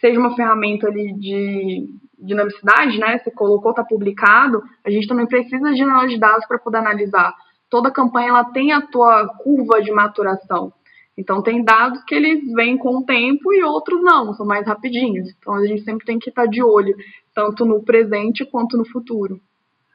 seja 0.00 0.18
uma 0.18 0.34
ferramenta 0.34 0.88
ali 0.88 1.12
de 1.14 1.88
dinamicidade, 2.18 2.98
né, 2.98 3.18
você 3.18 3.30
colocou, 3.30 3.70
está 3.70 3.84
publicado, 3.84 4.62
a 4.84 4.90
gente 4.90 5.06
também 5.06 5.26
precisa 5.26 5.72
de 5.72 5.82
análise 5.82 6.14
de 6.14 6.20
dados 6.20 6.46
para 6.46 6.58
poder 6.58 6.78
analisar. 6.78 7.34
Toda 7.68 7.90
campanha 7.90 8.28
ela 8.28 8.44
tem 8.44 8.72
a 8.72 8.80
tua 8.82 9.28
curva 9.38 9.82
de 9.82 9.92
maturação. 9.92 10.72
Então, 11.16 11.42
tem 11.42 11.62
dados 11.62 12.02
que 12.04 12.14
eles 12.14 12.40
vêm 12.54 12.78
com 12.78 12.98
o 12.98 13.04
tempo 13.04 13.52
e 13.52 13.62
outros 13.62 14.02
não, 14.02 14.32
são 14.32 14.46
mais 14.46 14.66
rapidinhos. 14.66 15.28
Então, 15.38 15.54
a 15.54 15.66
gente 15.66 15.82
sempre 15.82 16.06
tem 16.06 16.18
que 16.18 16.30
estar 16.30 16.46
de 16.46 16.62
olho, 16.62 16.94
tanto 17.34 17.64
no 17.64 17.82
presente 17.82 18.44
quanto 18.44 18.76
no 18.76 18.84
futuro. 18.84 19.40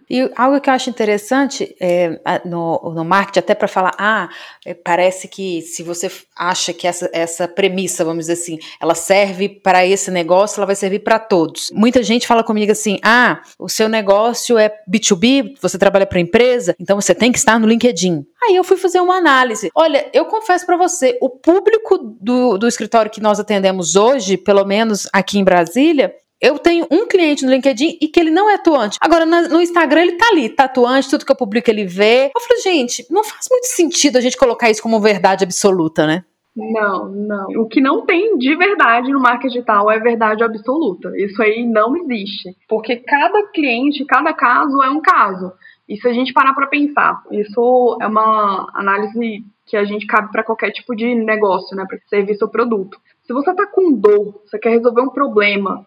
E 0.10 0.32
algo 0.36 0.60
que 0.62 0.70
eu 0.70 0.74
acho 0.74 0.90
interessante 0.90 1.76
é, 1.80 2.20
no, 2.46 2.94
no 2.96 3.04
marketing, 3.04 3.40
até 3.40 3.54
para 3.54 3.68
falar, 3.68 3.94
ah, 3.98 4.30
é, 4.66 4.74
parece 4.74 5.28
que 5.28 5.62
se 5.62 5.84
você 5.84 6.10
acha 6.36 6.74
que 6.74 6.88
essa, 6.88 7.10
essa 7.12 7.48
premissa, 7.48 8.06
vamos 8.06 8.28
dizer 8.28 8.34
assim, 8.34 8.58
ela 8.82 8.96
serve 8.96 9.50
para 9.50 9.86
esse 9.86 10.10
negócio, 10.10 10.60
ela 10.60 10.66
vai 10.66 10.76
servir 10.76 11.00
para 11.00 11.20
todos. 11.20 11.70
Muita 11.74 12.02
gente 12.04 12.26
fala 12.26 12.44
comigo 12.44 12.72
assim, 12.72 13.00
ah, 13.04 13.42
o 13.60 13.68
seu 13.68 13.90
negócio 13.90 14.58
é 14.58 14.72
B2B, 14.90 15.56
você 15.62 15.78
trabalha 15.78 16.06
para 16.06 16.20
empresa, 16.20 16.76
então 16.80 17.00
você 17.00 17.14
tem 17.14 17.32
que 17.32 17.38
estar 17.38 17.60
no 17.60 17.68
LinkedIn. 17.68 18.26
Aí 18.44 18.56
eu 18.56 18.64
fui 18.64 18.78
fazer 18.78 19.02
uma 19.02 19.16
análise. 19.16 19.70
Olha, 19.76 20.10
eu 20.14 20.26
confesso 20.26 20.66
para 20.66 20.78
você, 20.78 21.18
o 21.22 21.30
público 21.30 21.98
do, 22.22 22.58
do 22.58 22.68
escritório 22.68 23.12
que 23.12 23.20
nós 23.20 23.40
atendemos 23.40 23.96
hoje, 23.96 24.38
pelo 24.38 24.64
menos 24.64 25.08
aqui 25.12 25.38
em 25.38 25.44
Brasília, 25.44 26.14
eu 26.42 26.60
tenho 26.60 26.88
um 26.92 27.08
cliente 27.08 27.46
no 27.46 27.52
LinkedIn 27.52 27.98
e 28.02 28.08
que 28.08 28.20
ele 28.20 28.32
não 28.32 28.50
é 28.50 28.56
atuante. 28.56 28.98
Agora, 29.02 29.26
no 29.26 29.62
Instagram, 29.62 30.02
ele 30.02 30.18
tá 30.18 30.28
ali, 30.32 30.50
tá 30.50 30.66
atuante, 30.66 31.10
tudo 31.10 31.26
que 31.26 31.32
eu 31.32 31.36
publico 31.36 31.70
ele 31.70 31.86
vê. 31.86 32.32
Eu 32.36 32.42
falei, 32.42 32.62
gente, 32.62 33.06
não 33.10 33.24
faz 33.24 33.48
muito 33.50 33.66
sentido 33.66 34.18
a 34.18 34.22
gente 34.22 34.38
colocar 34.38 34.70
isso 34.70 34.82
como 34.82 35.00
verdade 35.00 35.44
absoluta, 35.44 36.06
né? 36.06 36.24
Não, 36.56 37.10
não. 37.10 37.48
O 37.62 37.68
que 37.68 37.80
não 37.80 38.04
tem 38.04 38.36
de 38.38 38.56
verdade 38.56 39.12
no 39.12 39.20
marketing 39.20 39.54
digital 39.54 39.92
é 39.92 40.00
verdade 40.00 40.44
absoluta. 40.44 41.12
Isso 41.16 41.40
aí 41.42 41.64
não 41.64 41.96
existe. 41.96 42.56
Porque 42.68 42.96
cada 42.96 43.48
cliente, 43.50 44.04
cada 44.06 44.34
caso 44.34 44.82
é 44.82 44.90
um 44.90 45.00
caso. 45.00 45.52
E 45.88 45.96
se 45.98 46.08
a 46.08 46.14
gente 46.14 46.34
parar 46.34 46.54
para 46.54 46.68
pensar, 46.68 47.22
isso 47.32 47.98
é 48.02 48.08
uma 48.08 48.70
análise 48.74 49.46
que 49.68 49.78
a 49.78 49.84
gente 49.84 50.08
cabe 50.08 50.32
para 50.32 50.44
qualquer 50.44 50.72
tipo 50.72 50.96
de 50.96 51.14
negócio, 51.14 51.76
né, 51.78 51.86
para 51.88 52.00
serviço 52.10 52.46
ou 52.46 52.52
produto. 52.52 52.98
Se 53.24 53.34
você 53.34 53.54
tá 53.54 53.68
com 53.68 53.94
dor, 53.94 54.42
você 54.46 54.58
quer 54.58 54.70
resolver 54.70 55.02
um 55.02 55.10
problema, 55.10 55.86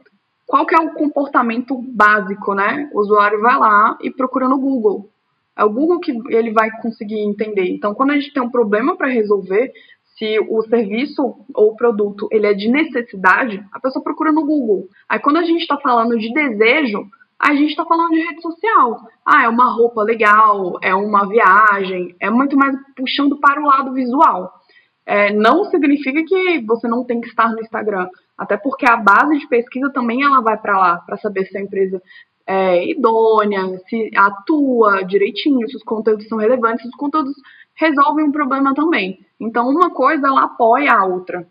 qual 0.51 0.67
que 0.67 0.75
é 0.75 0.81
o 0.81 0.95
comportamento 0.95 1.81
básico, 1.81 2.57
né? 2.57 2.91
O 2.93 2.99
usuário 2.99 3.41
vai 3.41 3.57
lá 3.57 3.97
e 4.03 4.11
procura 4.11 4.49
no 4.49 4.59
Google. 4.59 5.09
É 5.57 5.63
o 5.63 5.71
Google 5.71 6.01
que 6.01 6.11
ele 6.29 6.51
vai 6.51 6.69
conseguir 6.83 7.21
entender. 7.21 7.71
Então, 7.71 7.95
quando 7.95 8.11
a 8.11 8.15
gente 8.17 8.33
tem 8.33 8.43
um 8.43 8.51
problema 8.51 8.97
para 8.97 9.07
resolver, 9.07 9.73
se 10.19 10.41
o 10.49 10.61
serviço 10.63 11.23
ou 11.55 11.71
o 11.71 11.77
produto 11.77 12.27
ele 12.33 12.49
é 12.49 12.53
de 12.53 12.69
necessidade, 12.69 13.65
a 13.73 13.79
pessoa 13.79 14.03
procura 14.03 14.33
no 14.33 14.45
Google. 14.45 14.89
Aí, 15.09 15.21
quando 15.21 15.37
a 15.37 15.45
gente 15.45 15.61
está 15.61 15.77
falando 15.77 16.19
de 16.19 16.33
desejo, 16.35 17.07
a 17.39 17.55
gente 17.55 17.71
está 17.71 17.85
falando 17.85 18.11
de 18.11 18.21
rede 18.21 18.43
social. 18.43 19.03
Ah, 19.25 19.45
é 19.45 19.49
uma 19.49 19.73
roupa 19.73 20.03
legal, 20.03 20.81
é 20.83 20.93
uma 20.93 21.29
viagem, 21.29 22.13
é 22.19 22.29
muito 22.29 22.57
mais 22.57 22.75
puxando 22.97 23.39
para 23.39 23.61
o 23.61 23.67
lado 23.67 23.93
visual. 23.93 24.53
É, 25.07 25.33
não 25.33 25.65
significa 25.67 26.25
que 26.25 26.61
você 26.67 26.89
não 26.89 27.05
tem 27.05 27.21
que 27.21 27.29
estar 27.29 27.53
no 27.53 27.61
Instagram. 27.61 28.09
Até 28.41 28.57
porque 28.57 28.89
a 28.89 28.97
base 28.97 29.39
de 29.39 29.47
pesquisa 29.47 29.93
também 29.93 30.23
ela 30.23 30.41
vai 30.41 30.57
para 30.57 30.79
lá, 30.79 30.97
para 30.97 31.19
saber 31.19 31.45
se 31.45 31.59
a 31.59 31.61
empresa 31.61 32.03
é 32.47 32.89
idônea, 32.89 33.79
se 33.87 34.11
atua 34.17 35.03
direitinho, 35.03 35.69
se 35.69 35.77
os 35.77 35.83
conteúdos 35.83 36.27
são 36.27 36.39
relevantes, 36.39 36.81
se 36.81 36.89
os 36.89 36.95
conteúdos 36.95 37.35
resolvem 37.75 38.25
um 38.25 38.33
problema 38.33 38.73
também. 38.75 39.21
Então, 39.39 39.69
uma 39.69 39.91
coisa 39.91 40.27
ela 40.27 40.45
apoia 40.45 40.91
a 40.91 41.05
outra. 41.05 41.47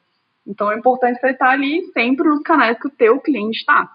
Então, 0.48 0.72
é 0.72 0.78
importante 0.80 1.20
você 1.20 1.30
estar 1.30 1.52
ali 1.52 1.86
sempre 1.94 2.28
nos 2.28 2.42
canais 2.42 2.80
que 2.80 2.88
o 2.88 2.92
teu 2.92 3.20
cliente 3.20 3.60
está. 3.60 3.88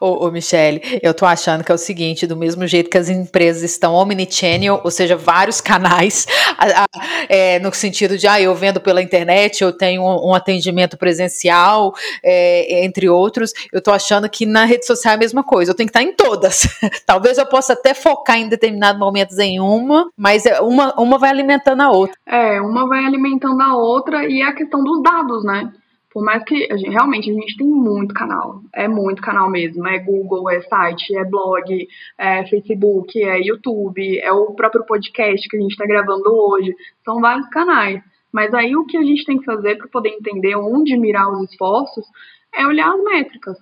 Ô, 0.00 0.26
ô, 0.26 0.30
Michele, 0.30 0.80
eu 1.02 1.12
tô 1.12 1.26
achando 1.26 1.64
que 1.64 1.72
é 1.72 1.74
o 1.74 1.78
seguinte, 1.78 2.24
do 2.24 2.36
mesmo 2.36 2.64
jeito 2.68 2.88
que 2.88 2.96
as 2.96 3.08
empresas 3.08 3.64
estão 3.64 3.94
omnichannel, 3.94 4.80
ou 4.84 4.92
seja, 4.92 5.16
vários 5.16 5.58
canais, 5.60 6.24
a, 6.56 6.84
a, 6.84 6.86
é, 7.28 7.58
no 7.58 7.74
sentido 7.74 8.16
de, 8.16 8.28
ah, 8.28 8.40
eu 8.40 8.54
vendo 8.54 8.80
pela 8.80 9.02
internet, 9.02 9.60
eu 9.60 9.76
tenho 9.76 10.02
um, 10.02 10.28
um 10.28 10.34
atendimento 10.34 10.96
presencial, 10.96 11.92
é, 12.22 12.84
entre 12.84 13.08
outros, 13.08 13.52
eu 13.72 13.82
tô 13.82 13.90
achando 13.90 14.30
que 14.30 14.46
na 14.46 14.64
rede 14.64 14.86
social 14.86 15.14
é 15.14 15.16
a 15.16 15.18
mesma 15.18 15.42
coisa, 15.42 15.72
eu 15.72 15.74
tenho 15.74 15.88
que 15.88 15.98
estar 15.98 16.08
em 16.08 16.14
todas. 16.14 16.68
Talvez 17.04 17.36
eu 17.36 17.46
possa 17.46 17.72
até 17.72 17.92
focar 17.92 18.38
em 18.38 18.48
determinados 18.48 19.00
momentos 19.00 19.36
em 19.40 19.58
uma, 19.58 20.08
mas 20.16 20.46
é, 20.46 20.60
uma, 20.60 20.94
uma 20.94 21.18
vai 21.18 21.30
alimentando 21.30 21.80
a 21.82 21.90
outra. 21.90 22.16
É, 22.24 22.60
uma 22.60 22.86
vai 22.86 23.04
alimentando 23.04 23.60
a 23.60 23.76
outra 23.76 24.24
e 24.30 24.42
é 24.42 24.44
a 24.44 24.54
questão 24.54 24.84
dos 24.84 25.02
dados, 25.02 25.44
né? 25.44 25.72
Por 26.18 26.24
mais 26.24 26.42
que 26.42 26.66
a 26.68 26.76
gente, 26.76 26.90
realmente 26.90 27.30
a 27.30 27.32
gente 27.32 27.56
tem 27.56 27.64
muito 27.64 28.12
canal, 28.12 28.60
é 28.74 28.88
muito 28.88 29.22
canal 29.22 29.48
mesmo. 29.48 29.86
É 29.86 30.00
Google, 30.00 30.50
é 30.50 30.60
site, 30.62 31.16
é 31.16 31.24
blog, 31.24 31.86
é 32.18 32.44
Facebook, 32.48 33.22
é 33.22 33.40
YouTube, 33.40 34.18
é 34.18 34.32
o 34.32 34.52
próprio 34.52 34.84
podcast 34.84 35.48
que 35.48 35.56
a 35.56 35.60
gente 35.60 35.70
está 35.70 35.86
gravando 35.86 36.28
hoje. 36.28 36.74
São 37.04 37.20
vários 37.20 37.48
canais. 37.50 38.02
Mas 38.32 38.52
aí 38.52 38.74
o 38.74 38.84
que 38.84 38.96
a 38.96 39.02
gente 39.04 39.24
tem 39.24 39.38
que 39.38 39.44
fazer 39.44 39.76
para 39.76 39.86
poder 39.86 40.08
entender 40.08 40.56
onde 40.56 40.96
mirar 40.96 41.30
os 41.30 41.48
esforços 41.48 42.04
é 42.52 42.66
olhar 42.66 42.92
as 42.92 43.04
métricas. 43.04 43.56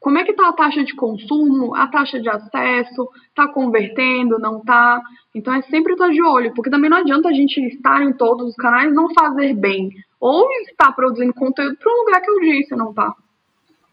Como 0.00 0.16
é 0.16 0.24
que 0.24 0.30
está 0.30 0.48
a 0.48 0.54
taxa 0.54 0.82
de 0.82 0.94
consumo, 0.94 1.74
a 1.74 1.86
taxa 1.86 2.18
de 2.18 2.30
acesso, 2.30 3.10
está 3.28 3.46
convertendo, 3.46 4.38
não 4.38 4.60
está? 4.60 5.02
Então 5.34 5.52
é 5.52 5.60
sempre 5.64 5.92
estar 5.92 6.08
de 6.08 6.22
olho, 6.22 6.54
porque 6.54 6.70
também 6.70 6.88
não 6.88 6.96
adianta 6.96 7.28
a 7.28 7.34
gente 7.34 7.60
estar 7.60 8.02
em 8.02 8.14
todos 8.14 8.48
os 8.48 8.56
canais 8.56 8.90
não 8.90 9.12
fazer 9.12 9.52
bem 9.52 9.90
ou 10.20 10.46
está 10.68 10.92
produzindo 10.92 11.32
conteúdo 11.32 11.76
para 11.76 11.92
um 11.92 12.04
lugar 12.04 12.20
que 12.20 12.30
a 12.30 12.34
audiência 12.34 12.76
não 12.76 12.90
está. 12.90 13.14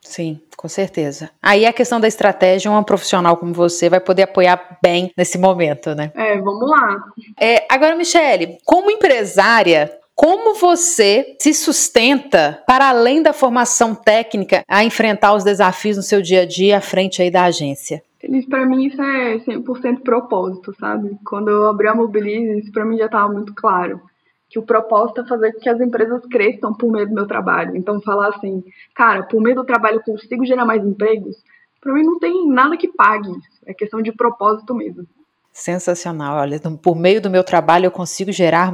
Sim, 0.01 0.39
com 0.55 0.67
certeza. 0.67 1.29
Aí 1.41 1.65
a 1.65 1.73
questão 1.73 1.99
da 1.99 2.07
estratégia, 2.07 2.71
uma 2.71 2.83
profissional 2.83 3.35
como 3.37 3.53
você 3.53 3.89
vai 3.89 3.99
poder 3.99 4.23
apoiar 4.23 4.77
bem 4.81 5.11
nesse 5.17 5.37
momento, 5.37 5.93
né? 5.95 6.11
É, 6.15 6.37
vamos 6.37 6.69
lá. 6.69 7.03
É, 7.39 7.65
agora, 7.69 7.95
Michele, 7.95 8.57
como 8.65 8.89
empresária, 8.89 9.91
como 10.15 10.55
você 10.55 11.35
se 11.39 11.53
sustenta 11.53 12.63
para 12.65 12.89
além 12.89 13.21
da 13.21 13.33
formação 13.33 13.93
técnica 13.93 14.63
a 14.67 14.83
enfrentar 14.83 15.33
os 15.33 15.43
desafios 15.43 15.97
no 15.97 16.03
seu 16.03 16.21
dia 16.21 16.41
a 16.41 16.45
dia 16.45 16.77
à 16.77 16.81
frente 16.81 17.21
aí 17.21 17.29
da 17.29 17.43
agência? 17.43 18.01
Para 18.49 18.65
mim 18.65 18.85
isso 18.85 19.01
é 19.01 19.37
100% 19.37 20.01
propósito, 20.01 20.73
sabe? 20.79 21.17
Quando 21.23 21.49
eu 21.49 21.69
abri 21.69 21.87
a 21.87 21.93
Mobilize, 21.93 22.59
isso 22.59 22.71
para 22.71 22.85
mim 22.85 22.97
já 22.97 23.05
estava 23.05 23.31
muito 23.31 23.53
claro 23.53 24.01
que 24.49 24.57
o 24.57 24.63
propósito 24.63 25.21
é 25.21 25.27
fazer 25.27 25.53
com 25.53 25.59
que 25.59 25.69
as 25.69 25.79
empresas 25.79 26.25
cresçam 26.25 26.73
por 26.73 26.91
meio 26.91 27.07
do 27.07 27.13
meu 27.13 27.27
trabalho. 27.27 27.75
Então, 27.75 28.01
falar 28.01 28.29
assim, 28.29 28.63
cara, 28.95 29.23
por 29.23 29.41
meio 29.41 29.55
do 29.57 29.65
trabalho 29.65 29.97
eu 29.97 30.03
consigo 30.03 30.45
gerar 30.45 30.65
mais 30.65 30.85
empregos, 30.85 31.37
para 31.81 31.93
mim 31.93 32.03
não 32.03 32.19
tem 32.19 32.47
nada 32.49 32.77
que 32.77 32.87
pague 32.87 33.29
isso. 33.29 33.59
É 33.65 33.73
questão 33.73 34.01
de 34.01 34.11
propósito 34.11 34.73
mesmo. 34.73 35.05
Sensacional. 35.51 36.37
Olha, 36.37 36.59
por 36.81 36.95
meio 36.95 37.21
do 37.21 37.29
meu 37.29 37.43
trabalho 37.43 37.85
eu 37.85 37.91
consigo 37.91 38.31
gerar 38.31 38.73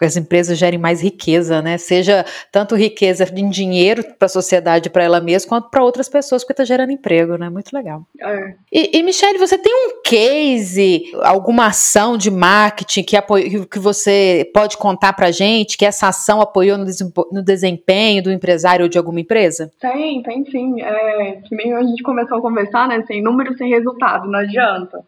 que 0.00 0.06
as 0.06 0.16
empresas 0.16 0.56
gerem 0.56 0.78
mais 0.78 1.02
riqueza, 1.02 1.60
né? 1.60 1.76
Seja 1.76 2.24
tanto 2.50 2.74
riqueza 2.74 3.30
em 3.36 3.50
dinheiro 3.50 4.02
para 4.18 4.24
a 4.24 4.28
sociedade, 4.30 4.88
para 4.88 5.04
ela 5.04 5.20
mesma, 5.20 5.46
quanto 5.46 5.68
para 5.68 5.84
outras 5.84 6.08
pessoas, 6.08 6.42
porque 6.42 6.54
está 6.54 6.64
gerando 6.64 6.90
emprego, 6.90 7.36
né? 7.36 7.50
Muito 7.50 7.70
legal. 7.74 8.02
É. 8.18 8.54
E, 8.72 8.98
e, 8.98 9.02
Michelle, 9.02 9.36
você 9.36 9.58
tem 9.58 9.72
um 9.74 10.00
case, 10.02 11.12
alguma 11.22 11.66
ação 11.66 12.16
de 12.16 12.30
marketing 12.30 13.02
que, 13.02 13.14
apoio, 13.14 13.66
que 13.66 13.78
você 13.78 14.50
pode 14.54 14.78
contar 14.78 15.12
para 15.12 15.30
gente, 15.30 15.76
que 15.76 15.84
essa 15.84 16.08
ação 16.08 16.40
apoiou 16.40 16.78
no, 16.78 16.86
no 17.30 17.42
desempenho 17.42 18.22
do 18.22 18.32
empresário 18.32 18.84
ou 18.84 18.88
de 18.88 18.96
alguma 18.96 19.20
empresa? 19.20 19.70
Tem, 19.78 20.22
tem 20.22 20.46
sim. 20.50 20.80
É, 20.80 21.42
que 21.46 21.54
meio 21.54 21.76
a 21.76 21.82
gente 21.82 22.02
começou 22.02 22.38
a 22.38 22.40
conversar, 22.40 22.88
né? 22.88 23.04
Sem 23.06 23.22
número, 23.22 23.54
sem 23.58 23.68
resultado, 23.68 24.26
não 24.26 24.38
adianta. 24.38 25.04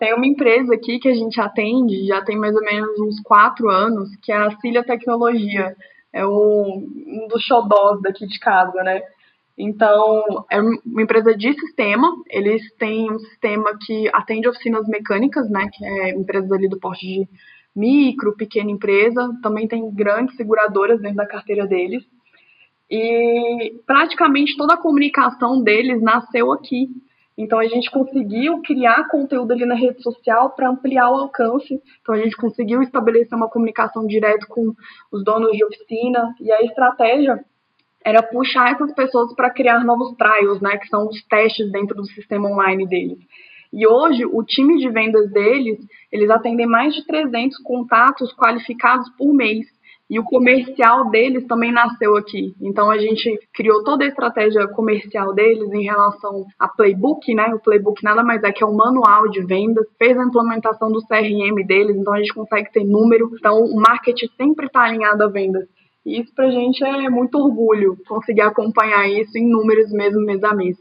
Tem 0.00 0.14
uma 0.14 0.26
empresa 0.26 0.74
aqui 0.74 0.98
que 0.98 1.10
a 1.10 1.14
gente 1.14 1.38
atende, 1.38 2.06
já 2.06 2.22
tem 2.22 2.38
mais 2.38 2.54
ou 2.56 2.62
menos 2.62 2.98
uns 2.98 3.20
quatro 3.20 3.68
anos, 3.68 4.08
que 4.22 4.32
é 4.32 4.36
a 4.36 4.50
Cilia 4.56 4.82
Tecnologia. 4.82 5.76
É 6.10 6.26
um, 6.26 6.88
um 7.06 7.28
dos 7.28 7.44
xodós 7.44 8.00
daqui 8.00 8.26
de 8.26 8.40
casa, 8.40 8.82
né? 8.82 9.02
Então, 9.58 10.46
é 10.50 10.58
uma 10.58 11.02
empresa 11.02 11.36
de 11.36 11.52
sistema, 11.52 12.10
eles 12.30 12.62
têm 12.78 13.12
um 13.12 13.18
sistema 13.18 13.76
que 13.78 14.08
atende 14.14 14.48
oficinas 14.48 14.88
mecânicas, 14.88 15.50
né, 15.50 15.68
que 15.70 15.84
é 15.84 16.10
empresas 16.14 16.50
ali 16.50 16.66
do 16.66 16.80
porte 16.80 17.06
de 17.06 17.28
micro, 17.76 18.34
pequena 18.34 18.70
empresa, 18.70 19.38
também 19.42 19.68
tem 19.68 19.90
grandes 19.90 20.34
seguradoras 20.34 20.98
dentro 21.02 21.18
da 21.18 21.26
carteira 21.26 21.66
deles. 21.66 22.02
E 22.90 23.74
praticamente 23.86 24.56
toda 24.56 24.74
a 24.74 24.78
comunicação 24.78 25.62
deles 25.62 26.00
nasceu 26.00 26.52
aqui, 26.52 26.88
então 27.40 27.58
a 27.58 27.64
gente 27.64 27.90
conseguiu 27.90 28.60
criar 28.60 29.08
conteúdo 29.08 29.52
ali 29.52 29.64
na 29.64 29.74
rede 29.74 30.02
social 30.02 30.50
para 30.50 30.68
ampliar 30.68 31.10
o 31.10 31.14
alcance. 31.14 31.80
Então 32.02 32.14
a 32.14 32.18
gente 32.18 32.36
conseguiu 32.36 32.82
estabelecer 32.82 33.34
uma 33.34 33.48
comunicação 33.48 34.06
direta 34.06 34.44
com 34.46 34.74
os 35.10 35.24
donos 35.24 35.52
de 35.52 35.64
oficina 35.64 36.34
e 36.38 36.52
a 36.52 36.60
estratégia 36.60 37.42
era 38.04 38.22
puxar 38.22 38.72
essas 38.72 38.92
pessoas 38.92 39.34
para 39.34 39.48
criar 39.48 39.82
novos 39.84 40.14
trials, 40.16 40.60
né, 40.60 40.76
que 40.76 40.88
são 40.88 41.06
os 41.08 41.22
testes 41.28 41.72
dentro 41.72 41.96
do 41.96 42.04
sistema 42.04 42.46
online 42.46 42.86
deles. 42.86 43.18
E 43.72 43.86
hoje 43.86 44.26
o 44.26 44.42
time 44.42 44.76
de 44.76 44.90
vendas 44.90 45.30
deles, 45.30 45.78
eles 46.12 46.28
atendem 46.28 46.66
mais 46.66 46.94
de 46.94 47.06
300 47.06 47.56
contatos 47.62 48.34
qualificados 48.34 49.08
por 49.16 49.32
mês. 49.32 49.66
E 50.10 50.18
o 50.18 50.24
comercial 50.24 51.08
deles 51.08 51.46
também 51.46 51.70
nasceu 51.70 52.16
aqui. 52.16 52.52
Então 52.60 52.90
a 52.90 52.98
gente 52.98 53.38
criou 53.54 53.84
toda 53.84 54.04
a 54.04 54.08
estratégia 54.08 54.66
comercial 54.66 55.32
deles 55.32 55.72
em 55.72 55.84
relação 55.84 56.44
a 56.58 56.66
playbook, 56.66 57.32
né? 57.32 57.54
O 57.54 57.60
playbook 57.60 58.02
nada 58.02 58.24
mais 58.24 58.42
é 58.42 58.50
que 58.50 58.64
é 58.64 58.66
um 58.66 58.74
manual 58.74 59.28
de 59.28 59.40
vendas, 59.46 59.86
fez 59.96 60.18
a 60.18 60.24
implementação 60.24 60.90
do 60.90 61.00
CRM 61.06 61.64
deles, 61.64 61.96
então 61.96 62.12
a 62.12 62.18
gente 62.18 62.34
consegue 62.34 62.72
ter 62.72 62.82
número. 62.82 63.30
Então 63.38 63.62
o 63.62 63.76
marketing 63.76 64.26
sempre 64.36 64.66
está 64.66 64.82
alinhado 64.82 65.22
a 65.22 65.28
vendas. 65.28 65.68
E 66.04 66.20
isso 66.20 66.34
pra 66.34 66.50
gente 66.50 66.82
é 66.82 67.08
muito 67.08 67.38
orgulho 67.38 67.96
conseguir 68.08 68.40
acompanhar 68.40 69.08
isso 69.08 69.38
em 69.38 69.48
números 69.48 69.92
mesmo 69.92 70.26
mês 70.26 70.42
a 70.42 70.52
mês. 70.52 70.76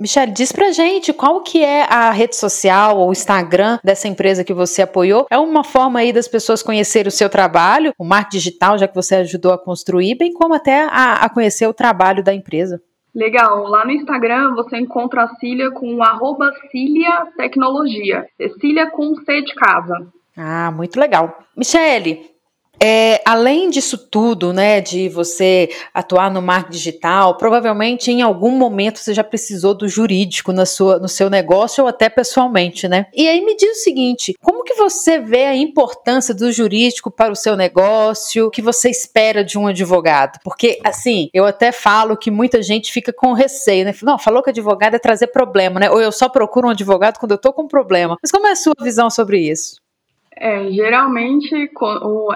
Michelle, 0.00 0.32
diz 0.32 0.52
pra 0.52 0.72
gente 0.72 1.12
qual 1.12 1.40
que 1.40 1.62
é 1.62 1.82
a 1.84 2.10
rede 2.10 2.36
social 2.36 2.98
ou 2.98 3.12
Instagram 3.12 3.78
dessa 3.82 4.08
empresa 4.08 4.44
que 4.44 4.52
você 4.52 4.82
apoiou. 4.82 5.26
É 5.30 5.38
uma 5.38 5.64
forma 5.64 6.00
aí 6.00 6.12
das 6.12 6.28
pessoas 6.28 6.62
conhecerem 6.62 7.08
o 7.08 7.12
seu 7.12 7.28
trabalho, 7.28 7.92
o 7.98 8.04
marketing 8.04 8.36
digital, 8.36 8.78
já 8.78 8.88
que 8.88 8.94
você 8.94 9.16
ajudou 9.16 9.52
a 9.52 9.58
construir, 9.58 10.16
bem 10.16 10.32
como 10.32 10.54
até 10.54 10.84
a, 10.84 11.24
a 11.24 11.28
conhecer 11.28 11.66
o 11.66 11.74
trabalho 11.74 12.22
da 12.22 12.34
empresa. 12.34 12.80
Legal. 13.14 13.68
Lá 13.68 13.84
no 13.84 13.92
Instagram 13.92 14.54
você 14.54 14.76
encontra 14.76 15.22
a 15.22 15.28
Cília 15.36 15.70
com 15.70 16.02
arroba 16.02 16.52
Cília 16.70 17.26
Tecnologia. 17.36 18.26
É 18.40 18.48
Cília 18.60 18.90
com 18.90 19.14
C 19.14 19.42
de 19.42 19.54
casa. 19.54 20.06
Ah, 20.36 20.72
muito 20.72 20.98
legal. 20.98 21.38
Michele, 21.56 22.33
é, 22.80 23.20
além 23.24 23.70
disso 23.70 23.96
tudo, 23.96 24.52
né, 24.52 24.80
de 24.80 25.08
você 25.08 25.70
atuar 25.92 26.30
no 26.30 26.42
marketing 26.42 26.76
digital, 26.76 27.36
provavelmente 27.36 28.10
em 28.10 28.22
algum 28.22 28.50
momento 28.50 28.98
você 28.98 29.14
já 29.14 29.24
precisou 29.24 29.74
do 29.74 29.88
jurídico 29.88 30.52
na 30.52 30.66
sua, 30.66 30.98
no 30.98 31.08
seu 31.08 31.30
negócio 31.30 31.82
ou 31.82 31.88
até 31.88 32.08
pessoalmente, 32.08 32.88
né? 32.88 33.06
E 33.14 33.28
aí 33.28 33.44
me 33.44 33.56
diz 33.56 33.78
o 33.78 33.82
seguinte: 33.82 34.34
como 34.42 34.64
que 34.64 34.74
você 34.74 35.18
vê 35.18 35.44
a 35.44 35.56
importância 35.56 36.34
do 36.34 36.50
jurídico 36.52 37.10
para 37.10 37.32
o 37.32 37.36
seu 37.36 37.56
negócio? 37.56 38.46
O 38.46 38.50
que 38.50 38.62
você 38.62 38.90
espera 38.90 39.44
de 39.44 39.58
um 39.58 39.66
advogado? 39.66 40.38
Porque, 40.42 40.78
assim, 40.84 41.28
eu 41.32 41.44
até 41.44 41.72
falo 41.72 42.16
que 42.16 42.30
muita 42.30 42.62
gente 42.62 42.92
fica 42.92 43.12
com 43.12 43.32
receio, 43.32 43.84
né? 43.84 43.94
Não, 44.02 44.18
falou 44.18 44.42
que 44.42 44.50
advogado 44.50 44.94
é 44.94 44.98
trazer 44.98 45.28
problema, 45.28 45.80
né? 45.80 45.90
Ou 45.90 46.00
eu 46.00 46.12
só 46.12 46.28
procuro 46.28 46.68
um 46.68 46.70
advogado 46.70 47.18
quando 47.18 47.32
eu 47.32 47.38
tô 47.38 47.52
com 47.52 47.66
problema. 47.66 48.16
Mas 48.22 48.30
como 48.30 48.46
é 48.46 48.52
a 48.52 48.56
sua 48.56 48.74
visão 48.80 49.10
sobre 49.10 49.38
isso? 49.38 49.83
É, 50.36 50.70
geralmente 50.70 51.70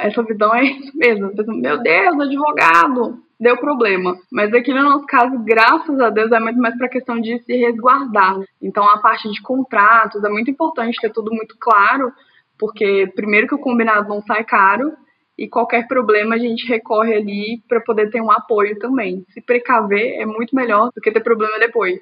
essa 0.00 0.22
visão 0.22 0.54
é 0.54 0.64
isso 0.70 0.96
mesmo. 0.96 1.32
Meu 1.60 1.82
Deus, 1.82 2.20
advogado, 2.20 3.18
deu 3.38 3.56
problema. 3.56 4.16
Mas 4.30 4.52
aqui 4.52 4.72
no 4.72 4.82
nosso 4.82 5.06
caso, 5.06 5.38
graças 5.40 6.00
a 6.00 6.10
Deus, 6.10 6.30
é 6.32 6.38
muito 6.38 6.60
mais 6.60 6.76
para 6.76 6.88
questão 6.88 7.20
de 7.20 7.38
se 7.40 7.56
resguardar. 7.56 8.38
Então 8.62 8.84
a 8.84 8.98
parte 8.98 9.30
de 9.30 9.42
contratos 9.42 10.22
é 10.22 10.28
muito 10.28 10.50
importante 10.50 11.00
ter 11.00 11.12
tudo 11.12 11.32
muito 11.32 11.56
claro, 11.58 12.12
porque 12.58 13.10
primeiro 13.14 13.46
que 13.46 13.54
o 13.54 13.60
combinado 13.60 14.08
não 14.08 14.22
sai 14.22 14.44
caro 14.44 14.92
e 15.36 15.48
qualquer 15.48 15.86
problema 15.86 16.34
a 16.34 16.38
gente 16.38 16.66
recorre 16.66 17.14
ali 17.14 17.62
para 17.68 17.80
poder 17.80 18.10
ter 18.10 18.20
um 18.20 18.30
apoio 18.30 18.76
também. 18.78 19.24
Se 19.30 19.40
precaver 19.40 20.20
é 20.20 20.26
muito 20.26 20.54
melhor 20.54 20.90
do 20.94 21.00
que 21.00 21.12
ter 21.12 21.20
problema 21.20 21.58
depois. 21.60 22.00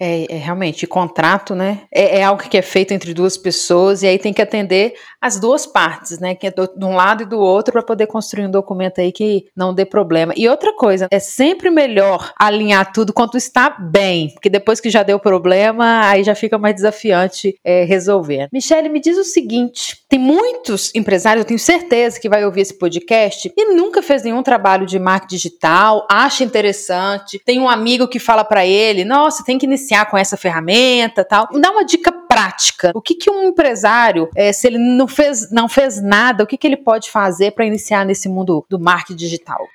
É, 0.00 0.26
é, 0.32 0.36
realmente, 0.36 0.86
contrato, 0.86 1.54
né? 1.54 1.82
É, 1.92 2.18
é, 2.18 2.24
algo 2.24 2.42
que 2.42 2.56
é 2.56 2.62
feito 2.62 2.92
entre 2.92 3.12
duas 3.12 3.36
pessoas 3.36 4.02
e 4.02 4.06
aí 4.06 4.18
tem 4.18 4.32
que 4.32 4.42
atender 4.42 4.94
as 5.20 5.40
duas 5.40 5.66
partes, 5.66 6.18
né? 6.18 6.34
Que 6.34 6.48
é 6.48 6.50
do, 6.50 6.66
de 6.66 6.84
um 6.84 6.94
lado 6.94 7.22
e 7.22 7.26
do 7.26 7.38
outro 7.38 7.72
para 7.72 7.82
poder 7.82 8.06
construir 8.06 8.46
um 8.46 8.50
documento 8.50 9.00
aí 9.00 9.10
que 9.10 9.46
não 9.56 9.74
dê 9.74 9.84
problema. 9.84 10.32
E 10.36 10.48
outra 10.48 10.72
coisa, 10.74 11.08
é 11.10 11.18
sempre 11.18 11.70
melhor 11.70 12.32
alinhar 12.38 12.92
tudo 12.92 13.12
quando 13.12 13.36
está 13.36 13.70
bem, 13.70 14.30
porque 14.30 14.48
depois 14.48 14.80
que 14.80 14.90
já 14.90 15.02
deu 15.02 15.18
problema, 15.18 16.06
aí 16.06 16.22
já 16.22 16.34
fica 16.34 16.58
mais 16.58 16.74
desafiante 16.74 17.58
é, 17.64 17.84
resolver. 17.84 18.48
Michele, 18.52 18.88
me 18.88 19.00
diz 19.00 19.16
o 19.16 19.24
seguinte: 19.24 19.96
tem 20.08 20.18
muitos 20.18 20.94
empresários, 20.94 21.42
eu 21.42 21.48
tenho 21.48 21.58
certeza 21.58 22.20
que 22.20 22.28
vai 22.28 22.44
ouvir 22.44 22.60
esse 22.60 22.78
podcast 22.78 23.52
e 23.56 23.74
nunca 23.74 24.02
fez 24.02 24.22
nenhum 24.22 24.42
trabalho 24.42 24.86
de 24.86 24.98
marketing 24.98 25.28
digital, 25.28 26.06
acha 26.10 26.44
interessante, 26.44 27.40
tem 27.44 27.60
um 27.60 27.68
amigo 27.68 28.08
que 28.08 28.18
fala 28.18 28.44
para 28.44 28.66
ele, 28.66 29.04
nossa, 29.04 29.44
tem 29.44 29.58
que 29.58 29.66
iniciar 29.66 29.87
iniciar 29.88 30.10
com 30.10 30.18
essa 30.18 30.36
ferramenta 30.36 31.24
tal. 31.24 31.48
Dá 31.52 31.70
uma 31.70 31.84
dica 31.84 32.12
prática. 32.12 32.92
O 32.94 33.00
que, 33.00 33.14
que 33.14 33.30
um 33.30 33.44
empresário, 33.44 34.28
é, 34.36 34.52
se 34.52 34.66
ele 34.66 34.78
não 34.78 35.08
fez, 35.08 35.50
não 35.50 35.68
fez 35.68 36.02
nada, 36.02 36.44
o 36.44 36.46
que, 36.46 36.56
que 36.56 36.66
ele 36.66 36.76
pode 36.76 37.10
fazer 37.10 37.52
para 37.52 37.64
iniciar 37.64 38.04
nesse 38.04 38.28
mundo 38.28 38.64
do 38.68 38.78
marketing 38.78 39.16
digital? 39.16 39.66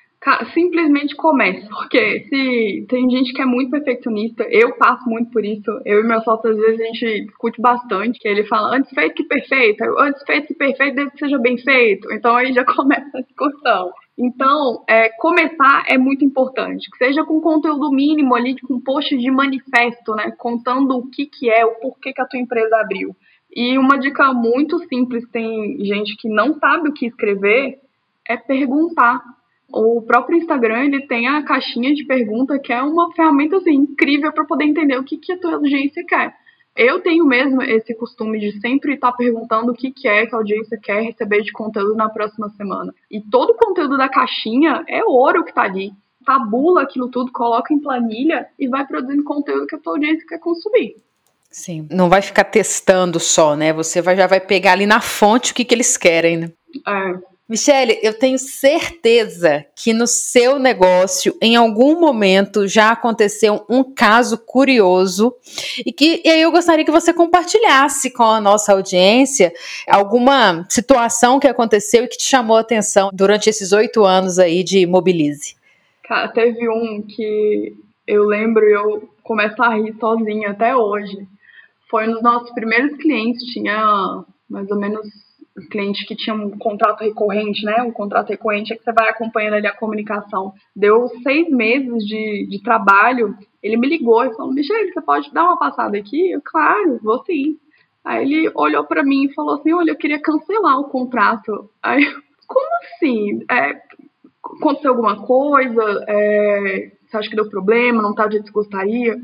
simplesmente 0.54 1.14
comece, 1.16 1.68
porque 1.68 2.20
se 2.30 2.86
tem 2.88 3.10
gente 3.10 3.30
que 3.34 3.42
é 3.42 3.44
muito 3.44 3.70
perfeccionista, 3.70 4.42
eu 4.44 4.74
passo 4.76 5.04
muito 5.06 5.30
por 5.30 5.44
isso, 5.44 5.70
eu 5.84 6.00
e 6.00 6.02
meu 6.02 6.18
sócio 6.22 6.48
às 6.48 6.56
vezes 6.56 6.80
a 6.80 6.84
gente 6.84 7.26
discute 7.26 7.60
bastante, 7.60 8.18
que 8.18 8.26
ele 8.26 8.42
fala 8.44 8.74
antes 8.74 8.90
feito 8.90 9.16
que 9.16 9.24
perfeito, 9.24 9.84
antes 9.98 10.22
feito 10.22 10.46
que 10.46 10.54
perfeito 10.54 10.94
desde 10.94 11.12
que 11.12 11.18
seja 11.18 11.38
bem 11.38 11.58
feito, 11.58 12.10
então 12.10 12.34
aí 12.34 12.54
já 12.54 12.64
começa 12.64 13.18
a 13.18 13.20
discussão. 13.20 13.92
Então, 14.16 14.84
é, 14.88 15.08
começar 15.18 15.84
é 15.88 15.98
muito 15.98 16.24
importante, 16.24 16.88
que 16.88 16.98
seja 16.98 17.24
com 17.24 17.40
conteúdo 17.40 17.90
mínimo 17.90 18.34
ali, 18.34 18.58
com 18.60 18.80
post 18.80 19.16
de 19.16 19.30
manifesto, 19.30 20.14
né, 20.14 20.30
contando 20.38 20.96
o 20.96 21.10
que, 21.10 21.26
que 21.26 21.50
é, 21.50 21.64
o 21.64 21.74
porquê 21.80 22.12
que 22.12 22.20
a 22.20 22.26
tua 22.26 22.38
empresa 22.38 22.76
abriu. 22.76 23.14
E 23.54 23.76
uma 23.76 23.98
dica 23.98 24.32
muito 24.32 24.78
simples, 24.88 25.28
tem 25.30 25.84
gente 25.84 26.16
que 26.16 26.28
não 26.28 26.58
sabe 26.58 26.88
o 26.88 26.92
que 26.92 27.06
escrever, 27.06 27.80
é 28.28 28.36
perguntar. 28.36 29.20
O 29.72 30.02
próprio 30.02 30.38
Instagram, 30.38 30.84
ele 30.84 31.06
tem 31.06 31.26
a 31.26 31.42
caixinha 31.42 31.92
de 31.92 32.04
pergunta, 32.04 32.58
que 32.58 32.72
é 32.72 32.80
uma 32.82 33.12
ferramenta 33.12 33.56
assim, 33.56 33.72
incrível 33.72 34.32
para 34.32 34.44
poder 34.44 34.64
entender 34.64 34.96
o 34.96 35.04
que, 35.04 35.16
que 35.16 35.32
a 35.32 35.38
tua 35.38 35.54
audiência 35.54 36.04
quer. 36.06 36.34
Eu 36.76 37.00
tenho 37.00 37.24
mesmo 37.24 37.62
esse 37.62 37.94
costume 37.94 38.40
de 38.40 38.60
sempre 38.60 38.94
estar 38.94 39.12
perguntando 39.12 39.70
o 39.70 39.74
que, 39.74 39.92
que 39.92 40.08
é 40.08 40.26
que 40.26 40.34
a 40.34 40.38
audiência 40.38 40.78
quer 40.82 41.02
receber 41.02 41.42
de 41.42 41.52
conteúdo 41.52 41.94
na 41.94 42.08
próxima 42.08 42.48
semana. 42.50 42.92
E 43.08 43.20
todo 43.20 43.50
o 43.50 43.54
conteúdo 43.56 43.96
da 43.96 44.08
caixinha 44.08 44.84
é 44.88 45.04
ouro 45.04 45.44
que 45.44 45.50
está 45.50 45.62
ali. 45.62 45.92
Tabula 46.26 46.82
aquilo 46.82 47.08
tudo, 47.08 47.30
coloca 47.30 47.72
em 47.72 47.78
planilha 47.78 48.48
e 48.58 48.66
vai 48.66 48.84
produzindo 48.86 49.22
conteúdo 49.22 49.66
que 49.66 49.76
a 49.76 49.78
tua 49.78 49.92
audiência 49.92 50.26
quer 50.26 50.38
consumir. 50.38 50.96
Sim, 51.48 51.86
não 51.88 52.08
vai 52.08 52.20
ficar 52.20 52.42
testando 52.42 53.20
só, 53.20 53.54
né? 53.54 53.72
Você 53.72 54.02
vai, 54.02 54.16
já 54.16 54.26
vai 54.26 54.40
pegar 54.40 54.72
ali 54.72 54.86
na 54.86 55.00
fonte 55.00 55.52
o 55.52 55.54
que, 55.54 55.64
que 55.64 55.72
eles 55.72 55.96
querem, 55.96 56.36
né? 56.36 56.50
É. 56.84 57.33
Michele, 57.46 57.98
eu 58.02 58.18
tenho 58.18 58.38
certeza 58.38 59.66
que 59.76 59.92
no 59.92 60.06
seu 60.06 60.58
negócio, 60.58 61.36
em 61.42 61.56
algum 61.56 62.00
momento, 62.00 62.66
já 62.66 62.92
aconteceu 62.92 63.66
um 63.68 63.84
caso 63.84 64.38
curioso 64.38 65.34
e 65.84 65.92
que 65.92 66.22
e 66.24 66.30
aí 66.30 66.40
eu 66.40 66.50
gostaria 66.50 66.86
que 66.86 66.90
você 66.90 67.12
compartilhasse 67.12 68.10
com 68.10 68.22
a 68.22 68.40
nossa 68.40 68.72
audiência 68.72 69.52
alguma 69.86 70.66
situação 70.70 71.38
que 71.38 71.46
aconteceu 71.46 72.04
e 72.04 72.08
que 72.08 72.16
te 72.16 72.24
chamou 72.24 72.56
a 72.56 72.60
atenção 72.60 73.10
durante 73.12 73.50
esses 73.50 73.72
oito 73.72 74.06
anos 74.06 74.38
aí 74.38 74.64
de 74.64 74.86
Mobilize. 74.86 75.54
Cara, 76.04 76.28
teve 76.28 76.66
um 76.66 77.02
que 77.02 77.74
eu 78.06 78.24
lembro 78.24 78.64
eu 78.64 79.06
começo 79.22 79.62
a 79.62 79.74
rir 79.74 79.94
sozinha 80.00 80.50
até 80.50 80.74
hoje. 80.74 81.28
Foi 81.90 82.08
um 82.08 82.12
dos 82.12 82.22
nossos 82.22 82.50
primeiros 82.54 82.96
clientes, 82.96 83.44
tinha 83.52 84.24
mais 84.48 84.70
ou 84.70 84.78
menos 84.78 85.23
cliente 85.70 86.04
que 86.04 86.16
tinha 86.16 86.34
um 86.34 86.50
contrato 86.58 87.00
recorrente, 87.00 87.64
né? 87.64 87.82
Um 87.82 87.92
contrato 87.92 88.30
recorrente 88.30 88.72
é 88.72 88.76
que 88.76 88.82
você 88.82 88.92
vai 88.92 89.08
acompanhando 89.08 89.54
ali 89.54 89.66
a 89.66 89.76
comunicação. 89.76 90.52
Deu 90.74 91.08
seis 91.22 91.48
meses 91.48 92.04
de, 92.04 92.46
de 92.48 92.62
trabalho, 92.62 93.36
ele 93.62 93.76
me 93.76 93.88
ligou 93.88 94.24
e 94.24 94.34
falou, 94.34 94.52
Michele, 94.52 94.92
você 94.92 95.00
pode 95.00 95.32
dar 95.32 95.44
uma 95.44 95.58
passada 95.58 95.96
aqui? 95.96 96.32
Eu, 96.32 96.40
claro, 96.44 96.98
vou 97.02 97.22
sim. 97.24 97.56
Aí 98.04 98.22
ele 98.22 98.52
olhou 98.54 98.84
para 98.84 99.02
mim 99.02 99.24
e 99.24 99.34
falou 99.34 99.54
assim, 99.54 99.72
olha, 99.72 99.92
eu 99.92 99.96
queria 99.96 100.20
cancelar 100.20 100.78
o 100.78 100.88
contrato. 100.88 101.70
Aí, 101.82 102.04
como 102.46 102.66
assim? 102.82 103.44
É, 103.50 103.80
aconteceu 104.58 104.90
alguma 104.90 105.24
coisa? 105.24 106.04
É, 106.08 106.92
você 107.06 107.16
acha 107.16 107.30
que 107.30 107.36
deu 107.36 107.48
problema? 107.48 108.02
Não 108.02 108.14
tá 108.14 108.26
do 108.26 108.32
jeito 108.32 108.46
que 108.46 108.52
gostaria? 108.52 109.16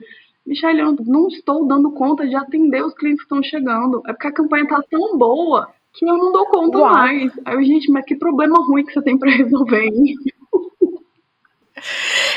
Michele, 0.47 0.81
eu 0.81 0.97
não 1.07 1.27
estou 1.29 1.67
dando 1.67 1.93
conta 1.93 2.27
de 2.27 2.35
atender 2.35 2.83
os 2.83 2.95
clientes 2.95 3.21
que 3.21 3.27
estão 3.27 3.43
chegando. 3.43 4.01
É 4.07 4.13
porque 4.13 4.29
a 4.29 4.33
campanha 4.33 4.67
tá 4.67 4.83
tão 4.89 5.19
boa 5.19 5.69
que 5.95 6.05
eu 6.05 6.17
não 6.17 6.33
dou 6.33 6.47
conta 6.47 6.79
Uau. 6.79 6.93
mais. 6.93 7.33
Aí 7.45 7.55
eu, 7.55 7.63
gente, 7.63 7.91
mas 7.91 8.05
que 8.05 8.17
problema 8.17 8.59
ruim 8.65 8.85
que 8.85 8.93
você 8.93 9.03
tem 9.03 9.19
para 9.19 9.31
resolver, 9.37 9.85
hein? 9.85 10.15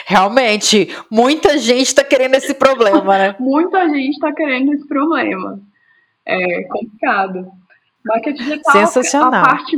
Realmente, 0.05 0.87
muita 1.11 1.57
gente 1.57 1.87
está 1.87 2.03
querendo 2.03 2.35
esse 2.35 2.53
problema, 2.53 3.17
né? 3.17 3.35
muita 3.39 3.87
gente 3.89 4.11
está 4.11 4.31
querendo 4.31 4.73
esse 4.73 4.87
problema. 4.87 5.59
É 6.25 6.63
complicado. 6.63 7.51
Marketing 8.05 8.43
digital, 8.43 8.73
Sensacional. 8.73 9.43
a 9.43 9.47
parte 9.47 9.77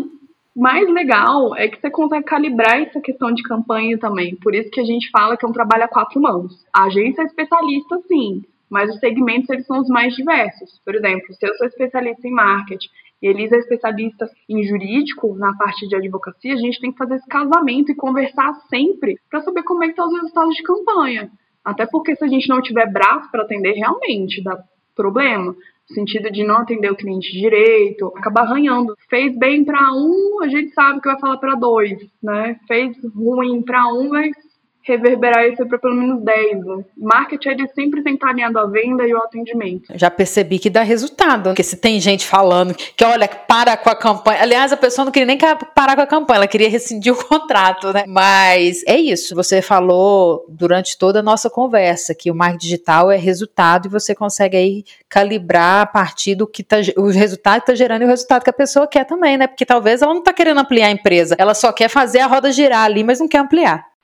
mais 0.56 0.88
legal 0.90 1.56
é 1.56 1.68
que 1.68 1.80
você 1.80 1.90
consegue 1.90 2.26
calibrar 2.26 2.82
essa 2.82 3.02
questão 3.02 3.32
de 3.32 3.44
campanha 3.44 3.98
também. 4.00 4.36
Por 4.36 4.56
isso 4.56 4.70
que 4.72 4.80
a 4.80 4.86
gente 4.86 5.10
fala 5.10 5.36
que 5.36 5.46
é 5.46 5.50
um 5.50 5.54
trabalho 5.54 5.84
a 5.84 5.88
quatro 5.88 6.22
mãos. 6.22 6.66
A 6.74 6.86
agência 6.86 7.22
é 7.22 7.26
especialista, 7.26 8.00
sim, 8.08 8.44
mas 8.70 8.90
os 8.90 9.00
segmentos 9.00 9.50
eles 9.50 9.66
são 9.66 9.80
os 9.80 9.90
mais 9.90 10.16
diversos. 10.16 10.80
Por 10.84 10.96
exemplo, 10.96 11.34
se 11.34 11.46
eu 11.46 11.54
sou 11.56 11.68
especialista 11.68 12.28
em 12.28 12.32
marketing 12.32 12.90
e 13.22 13.28
Elisa 13.28 13.56
é 13.56 13.60
especialista 13.60 14.30
em 14.48 14.64
jurídico, 14.64 15.36
na 15.36 15.56
parte 15.56 15.88
de 15.88 15.96
advocacia, 15.96 16.54
a 16.54 16.58
gente 16.58 16.80
tem 16.80 16.92
que 16.92 16.98
fazer 16.98 17.16
esse 17.16 17.28
casamento 17.28 17.92
e 17.92 17.96
conversar 17.96 18.54
sempre 18.70 19.20
para 19.30 19.42
saber 19.42 19.64
como 19.64 19.84
é 19.84 19.88
que 19.88 19.94
estão 19.94 20.08
tá 20.08 20.14
os 20.14 20.22
resultados 20.22 20.56
de 20.56 20.64
campanha. 20.64 21.32
Até 21.64 21.86
porque 21.86 22.16
se 22.16 22.24
a 22.24 22.28
gente 22.28 22.48
não 22.48 22.62
tiver 22.62 22.92
braço 22.92 23.32
para 23.32 23.44
atender, 23.44 23.74
realmente 23.74 24.44
dá 24.44 24.64
problema. 24.96 25.56
No 25.90 25.96
sentido 25.96 26.32
de 26.32 26.44
não 26.44 26.58
atender 26.58 26.92
o 26.92 26.96
cliente 26.96 27.32
direito, 27.32 28.12
acabar 28.16 28.42
arranhando. 28.42 28.96
Fez 29.10 29.38
bem 29.38 29.64
para 29.64 29.94
um, 29.94 30.42
a 30.42 30.48
gente 30.48 30.74
sabe 30.74 31.00
que 31.00 31.08
vai 31.08 31.20
falar 31.20 31.38
para 31.38 31.56
dois, 31.56 31.98
né? 32.22 32.60
Fez 32.68 32.96
ruim 33.14 33.62
para 33.62 33.88
um, 33.94 34.10
mas 34.10 34.36
reverberar 34.86 35.48
isso 35.48 35.66
para 35.66 35.80
pelo 35.80 35.96
menos 35.96 36.24
10. 36.24 36.66
Né? 36.66 36.84
Marketing 36.96 37.50
ele 37.50 37.68
sempre 37.70 38.04
tem 38.04 38.16
que 38.16 38.26
à 38.26 38.66
venda 38.66 39.08
e 39.08 39.12
ao 39.12 39.24
atendimento. 39.24 39.92
Já 39.96 40.12
percebi 40.12 40.60
que 40.60 40.70
dá 40.70 40.84
resultado, 40.84 41.50
porque 41.50 41.64
se 41.64 41.78
tem 41.78 42.00
gente 42.00 42.26
falando 42.26 42.76
que 42.76 43.04
olha, 43.04 43.28
para 43.28 43.76
com 43.78 43.90
a 43.90 43.96
campanha. 43.96 44.42
Aliás, 44.42 44.72
a 44.72 44.78
pessoa 44.78 45.06
não 45.06 45.12
queria 45.12 45.26
nem 45.26 45.38
parar 45.74 45.96
com 45.96 46.02
a 46.02 46.08
campanha, 46.08 46.38
ela 46.38 46.48
queria 46.48 46.70
rescindir 46.70 47.14
o 47.14 47.16
contrato, 47.26 47.92
né? 47.92 48.04
Mas 48.08 48.84
é 48.88 48.98
isso, 48.98 49.36
você 49.36 49.62
falou 49.62 50.46
durante 50.50 50.98
toda 50.98 51.20
a 51.20 51.24
nossa 51.24 51.50
conversa 51.50 52.14
que 52.14 52.30
o 52.30 52.36
marketing 52.36 52.66
digital 52.66 53.12
é 53.12 53.18
resultado 53.18 53.88
e 53.88 53.90
você 53.92 54.14
consegue 54.14 54.58
aí 54.58 54.84
calibrar 55.10 55.82
a 55.82 55.86
partir 55.86 56.36
do 56.36 56.48
que 56.48 56.64
tá, 56.64 56.78
o 56.98 57.08
resultado 57.08 57.60
está 57.60 57.76
gerando 57.76 58.04
e 58.04 58.06
o 58.06 58.10
resultado 58.10 58.44
que 58.44 58.50
a 58.50 58.54
pessoa 58.54 58.88
quer 58.88 59.06
também, 59.06 59.38
né? 59.38 59.48
Porque 59.48 59.66
talvez 59.66 60.02
ela 60.02 60.14
não 60.14 60.20
está 60.20 60.34
querendo 60.34 60.60
ampliar 60.60 60.88
a 60.88 60.92
empresa, 60.92 61.36
ela 61.38 61.54
só 61.54 61.72
quer 61.72 61.90
fazer 61.90 62.20
a 62.20 62.28
roda 62.28 62.52
girar 62.52 62.86
ali, 62.86 63.04
mas 63.04 63.20
não 63.20 63.28
quer 63.28 63.40
ampliar. 63.40 63.95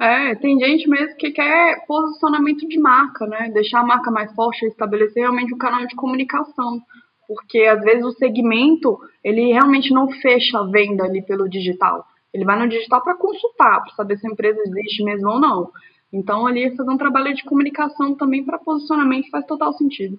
É, 0.00 0.34
tem 0.34 0.58
gente 0.58 0.88
mesmo 0.88 1.14
que 1.18 1.30
quer 1.30 1.84
posicionamento 1.86 2.66
de 2.66 2.80
marca, 2.80 3.26
né? 3.26 3.50
Deixar 3.52 3.80
a 3.80 3.86
marca 3.86 4.10
mais 4.10 4.34
forte, 4.34 4.64
estabelecer 4.64 5.20
realmente 5.24 5.52
um 5.52 5.58
canal 5.58 5.86
de 5.86 5.94
comunicação. 5.94 6.80
Porque 7.28 7.64
às 7.64 7.82
vezes 7.82 8.02
o 8.02 8.12
segmento, 8.12 8.98
ele 9.22 9.52
realmente 9.52 9.92
não 9.92 10.10
fecha 10.10 10.58
a 10.58 10.64
venda 10.64 11.04
ali 11.04 11.20
pelo 11.20 11.46
digital. 11.50 12.06
Ele 12.32 12.46
vai 12.46 12.58
no 12.58 12.66
digital 12.66 13.04
para 13.04 13.14
consultar, 13.14 13.82
para 13.82 13.92
saber 13.92 14.16
se 14.16 14.26
a 14.26 14.30
empresa 14.30 14.58
existe 14.64 15.04
mesmo 15.04 15.28
ou 15.28 15.38
não. 15.38 15.70
Então 16.10 16.46
ali 16.46 16.74
fazer 16.74 16.90
um 16.90 16.96
trabalho 16.96 17.34
de 17.34 17.44
comunicação 17.44 18.14
também 18.14 18.42
para 18.42 18.58
posicionamento 18.58 19.28
faz 19.28 19.44
total 19.44 19.74
sentido. 19.74 20.18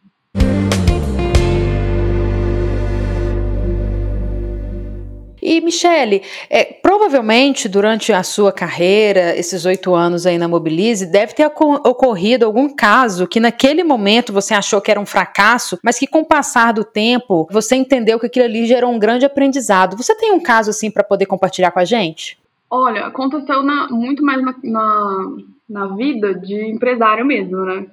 E, 5.52 5.60
Michele, 5.60 6.22
é, 6.50 6.64
provavelmente 6.64 7.68
durante 7.68 8.14
a 8.14 8.24
sua 8.24 8.54
carreira, 8.54 9.38
esses 9.38 9.66
oito 9.66 9.94
anos 9.94 10.26
aí 10.26 10.38
na 10.38 10.48
Mobilize, 10.48 11.06
deve 11.06 11.34
ter 11.34 11.46
ocorrido 11.46 12.46
algum 12.46 12.74
caso 12.74 13.28
que 13.28 13.38
naquele 13.38 13.84
momento 13.84 14.32
você 14.32 14.54
achou 14.54 14.80
que 14.80 14.90
era 14.90 14.98
um 14.98 15.06
fracasso, 15.06 15.78
mas 15.84 16.00
que 16.00 16.08
com 16.08 16.20
o 16.20 16.26
passar 16.26 16.72
do 16.72 16.86
tempo 16.86 17.50
você 17.52 17.76
entendeu 17.76 18.18
que 18.18 18.28
aquilo 18.28 18.46
ali 18.46 18.66
gerou 18.66 18.94
um 18.94 18.98
grande 18.98 19.26
aprendizado. 19.26 19.98
Você 19.98 20.16
tem 20.16 20.32
um 20.32 20.42
caso 20.42 20.70
assim 20.70 20.90
para 20.90 21.04
poder 21.04 21.26
compartilhar 21.26 21.72
com 21.72 21.80
a 21.80 21.86
gente? 21.86 22.40
Olha, 22.70 23.08
aconteceu 23.08 23.62
na, 23.62 23.90
muito 23.90 24.24
mais 24.24 24.42
na, 24.42 24.56
na, 24.64 25.26
na 25.68 25.88
vida 25.98 26.34
de 26.34 26.66
empresário 26.72 27.26
mesmo, 27.26 27.58
né? 27.66 27.88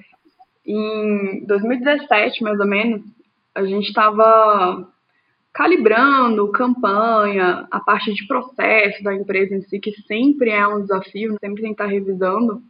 Em 0.64 1.44
2017, 1.44 2.40
mais 2.40 2.60
ou 2.60 2.66
menos, 2.68 3.02
a 3.52 3.64
gente 3.64 3.88
estava 3.88 4.86
calibrando 5.58 6.52
campanha, 6.52 7.66
a 7.68 7.80
parte 7.80 8.14
de 8.14 8.28
processo 8.28 9.02
da 9.02 9.12
empresa 9.12 9.56
em 9.56 9.60
si, 9.62 9.80
que 9.80 9.90
sempre 10.02 10.50
é 10.50 10.64
um 10.68 10.82
desafio, 10.82 11.36
sempre 11.40 11.62
tem 11.62 11.74
que 11.74 11.82
estar 11.82 11.86
revisando. 11.86 12.62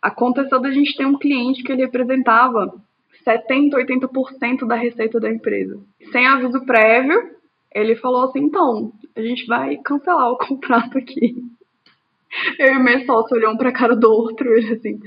Aconteceu 0.00 0.58
da 0.58 0.70
gente 0.70 0.96
ter 0.96 1.04
um 1.04 1.18
cliente 1.18 1.62
que 1.62 1.70
ele 1.70 1.84
representava 1.84 2.74
70, 3.22 3.76
80% 3.76 4.66
da 4.66 4.76
receita 4.76 5.20
da 5.20 5.30
empresa. 5.30 5.78
Sem 6.10 6.26
aviso 6.26 6.64
prévio, 6.64 7.32
ele 7.70 7.94
falou 7.96 8.24
assim: 8.24 8.44
então, 8.44 8.94
a 9.14 9.20
gente 9.20 9.44
vai 9.44 9.76
cancelar 9.76 10.30
o 10.30 10.38
contrato 10.48 10.96
aqui. 10.96 11.36
Eu 12.58 12.76
e 12.76 12.78
meu 12.78 13.04
sócio 13.04 13.36
olhamos 13.36 13.58
para 13.58 13.68
a 13.68 13.74
cara 13.74 13.94
do 13.94 14.10
outro 14.10 14.56
ele 14.56 14.72
assim: 14.72 14.98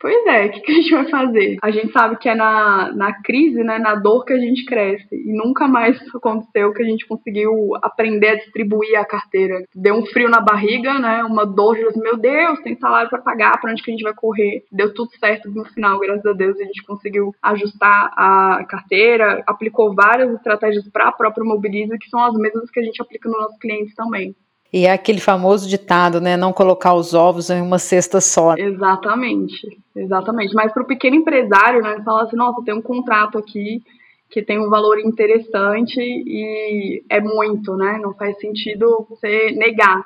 Pois 0.00 0.26
é, 0.26 0.46
o 0.46 0.50
que, 0.52 0.60
que, 0.60 0.70
a 0.70 0.74
gente 0.76 0.90
vai 0.92 1.08
fazer? 1.08 1.56
A 1.60 1.70
gente 1.72 1.92
sabe 1.92 2.16
que 2.18 2.28
é 2.28 2.34
na, 2.34 2.92
na 2.94 3.12
crise, 3.20 3.64
né, 3.64 3.78
na 3.78 3.96
dor 3.96 4.24
que 4.24 4.32
a 4.32 4.38
gente 4.38 4.64
cresce. 4.64 5.08
E 5.12 5.32
nunca 5.32 5.66
mais 5.66 5.98
aconteceu 6.14 6.72
que 6.72 6.82
a 6.82 6.86
gente 6.86 7.04
conseguiu 7.04 7.74
aprender 7.82 8.28
a 8.28 8.36
distribuir 8.36 8.96
a 8.96 9.04
carteira. 9.04 9.64
Deu 9.74 9.96
um 9.96 10.06
frio 10.06 10.28
na 10.28 10.40
barriga, 10.40 11.00
né, 11.00 11.24
uma 11.24 11.44
dor 11.44 11.74
de, 11.74 11.98
meu 11.98 12.16
Deus, 12.16 12.60
tem 12.60 12.78
salário 12.78 13.10
para 13.10 13.22
pagar, 13.22 13.60
para 13.60 13.72
onde 13.72 13.82
que 13.82 13.90
a 13.90 13.94
gente 13.94 14.04
vai 14.04 14.14
correr? 14.14 14.62
Deu 14.70 14.94
tudo 14.94 15.10
certo 15.18 15.50
no 15.50 15.64
final, 15.64 15.98
graças 15.98 16.26
a 16.26 16.32
Deus, 16.32 16.56
a 16.60 16.64
gente 16.64 16.84
conseguiu 16.84 17.34
ajustar 17.42 18.12
a 18.16 18.64
carteira, 18.68 19.42
aplicou 19.48 19.94
várias 19.94 20.32
estratégias 20.32 20.88
para 20.90 21.08
a 21.08 21.12
própria 21.12 21.44
Mobilize, 21.44 21.98
que 21.98 22.08
são 22.08 22.22
as 22.22 22.34
mesmas 22.34 22.70
que 22.70 22.78
a 22.78 22.84
gente 22.84 23.02
aplica 23.02 23.28
nos 23.28 23.40
nossos 23.40 23.58
clientes 23.58 23.94
também. 23.96 24.34
E 24.72 24.84
é 24.84 24.92
aquele 24.92 25.20
famoso 25.20 25.68
ditado, 25.68 26.20
né? 26.20 26.36
Não 26.36 26.52
colocar 26.52 26.94
os 26.94 27.14
ovos 27.14 27.48
em 27.48 27.62
uma 27.62 27.78
cesta 27.78 28.20
só. 28.20 28.54
Exatamente, 28.56 29.66
exatamente. 29.96 30.54
Mas 30.54 30.72
para 30.72 30.82
o 30.82 30.86
pequeno 30.86 31.16
empresário, 31.16 31.80
né? 31.82 32.02
Falar 32.04 32.24
assim, 32.24 32.36
nossa, 32.36 32.62
tem 32.62 32.74
um 32.74 32.82
contrato 32.82 33.38
aqui 33.38 33.82
que 34.30 34.42
tem 34.42 34.58
um 34.58 34.68
valor 34.68 34.98
interessante 34.98 35.98
e 35.98 37.02
é 37.08 37.20
muito, 37.20 37.74
né? 37.76 37.98
Não 38.00 38.14
faz 38.14 38.38
sentido 38.38 39.06
você 39.08 39.52
negar. 39.52 40.04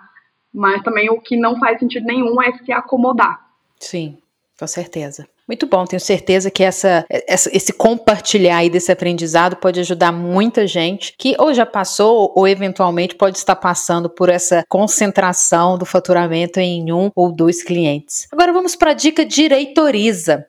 Mas 0.55 0.83
também 0.83 1.11
o 1.11 1.21
que 1.21 1.37
não 1.37 1.59
faz 1.59 1.81
sentido 1.81 2.07
nenhum 2.07 2.41
é 2.41 2.53
se 2.59 2.71
acomodar. 2.71 3.41
Sim, 3.81 4.19
com 4.59 4.67
certeza. 4.67 5.27
Muito 5.53 5.67
bom, 5.67 5.85
tenho 5.85 6.01
certeza 6.01 6.51
que 6.51 6.65
essa, 6.65 7.05
essa, 7.11 7.55
esse 7.55 7.75
compartilhar 7.75 8.57
aí 8.57 8.71
desse 8.71 8.91
aprendizado 8.91 9.55
pode 9.55 9.79
ajudar 9.81 10.11
muita 10.11 10.67
gente 10.67 11.13
que 11.19 11.37
ou 11.39 11.53
já 11.53 11.67
passou 11.67 12.33
ou 12.35 12.49
eventualmente 12.49 13.15
pode 13.15 13.37
estar 13.37 13.57
passando 13.57 14.09
por 14.09 14.31
essa 14.31 14.65
concentração 14.67 15.77
do 15.77 15.85
faturamento 15.85 16.59
em 16.59 16.91
um 16.91 17.11
ou 17.15 17.31
dois 17.31 17.63
clientes. 17.63 18.27
Agora 18.33 18.51
vamos 18.51 18.75
para 18.75 18.93
a 18.93 18.95
dica 18.95 19.27
direitoriza. 19.27 20.47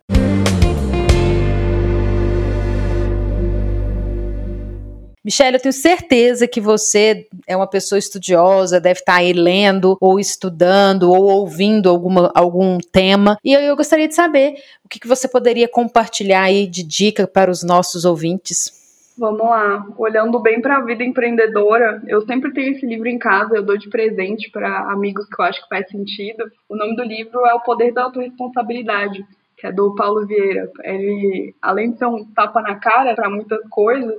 Michelle, 5.23 5.55
eu 5.55 5.61
tenho 5.61 5.71
certeza 5.71 6.45
que 6.47 6.59
você 6.59 7.27
é 7.47 7.55
uma 7.55 7.67
pessoa 7.67 7.97
estudiosa, 7.97 8.81
deve 8.81 8.99
estar 8.99 9.15
aí 9.15 9.31
lendo, 9.31 9.97
ou 10.01 10.19
estudando, 10.19 11.09
ou 11.09 11.23
ouvindo 11.23 11.89
alguma, 11.89 12.29
algum 12.35 12.77
tema. 12.77 13.37
E 13.41 13.53
eu, 13.53 13.61
eu 13.61 13.75
gostaria 13.75 14.07
de 14.07 14.15
saber 14.15 14.55
o 14.83 14.89
que, 14.89 14.99
que 14.99 15.07
você 15.07 15.25
poderia 15.25 15.67
compartilhar 15.67 16.43
aí 16.43 16.67
de 16.67 16.83
dica 16.83 17.25
para 17.25 17.49
os 17.49 17.63
nossos 17.63 18.03
ouvintes. 18.03 18.83
Vamos 19.17 19.41
lá, 19.41 19.85
olhando 19.97 20.39
bem 20.39 20.59
para 20.59 20.77
a 20.77 20.81
vida 20.83 21.03
empreendedora, 21.03 22.01
eu 22.07 22.25
sempre 22.25 22.51
tenho 22.51 22.75
esse 22.75 22.85
livro 22.85 23.07
em 23.07 23.19
casa, 23.19 23.55
eu 23.55 23.63
dou 23.63 23.77
de 23.77 23.87
presente 23.87 24.49
para 24.51 24.91
amigos 24.91 25.25
que 25.27 25.39
eu 25.39 25.45
acho 25.45 25.61
que 25.61 25.69
faz 25.69 25.87
sentido. 25.87 26.51
O 26.67 26.75
nome 26.75 26.95
do 26.95 27.03
livro 27.03 27.45
é 27.45 27.53
O 27.53 27.61
Poder 27.61 27.93
da 27.93 28.03
Autoresponsabilidade, 28.03 29.23
que 29.55 29.67
é 29.67 29.71
do 29.71 29.93
Paulo 29.95 30.25
Vieira. 30.25 30.69
Ele, 30.83 31.55
além 31.61 31.91
de 31.91 31.99
ser 31.99 32.07
um 32.07 32.25
tapa 32.33 32.59
na 32.61 32.75
cara 32.75 33.13
para 33.13 33.29
muitas 33.29 33.61
coisas, 33.69 34.15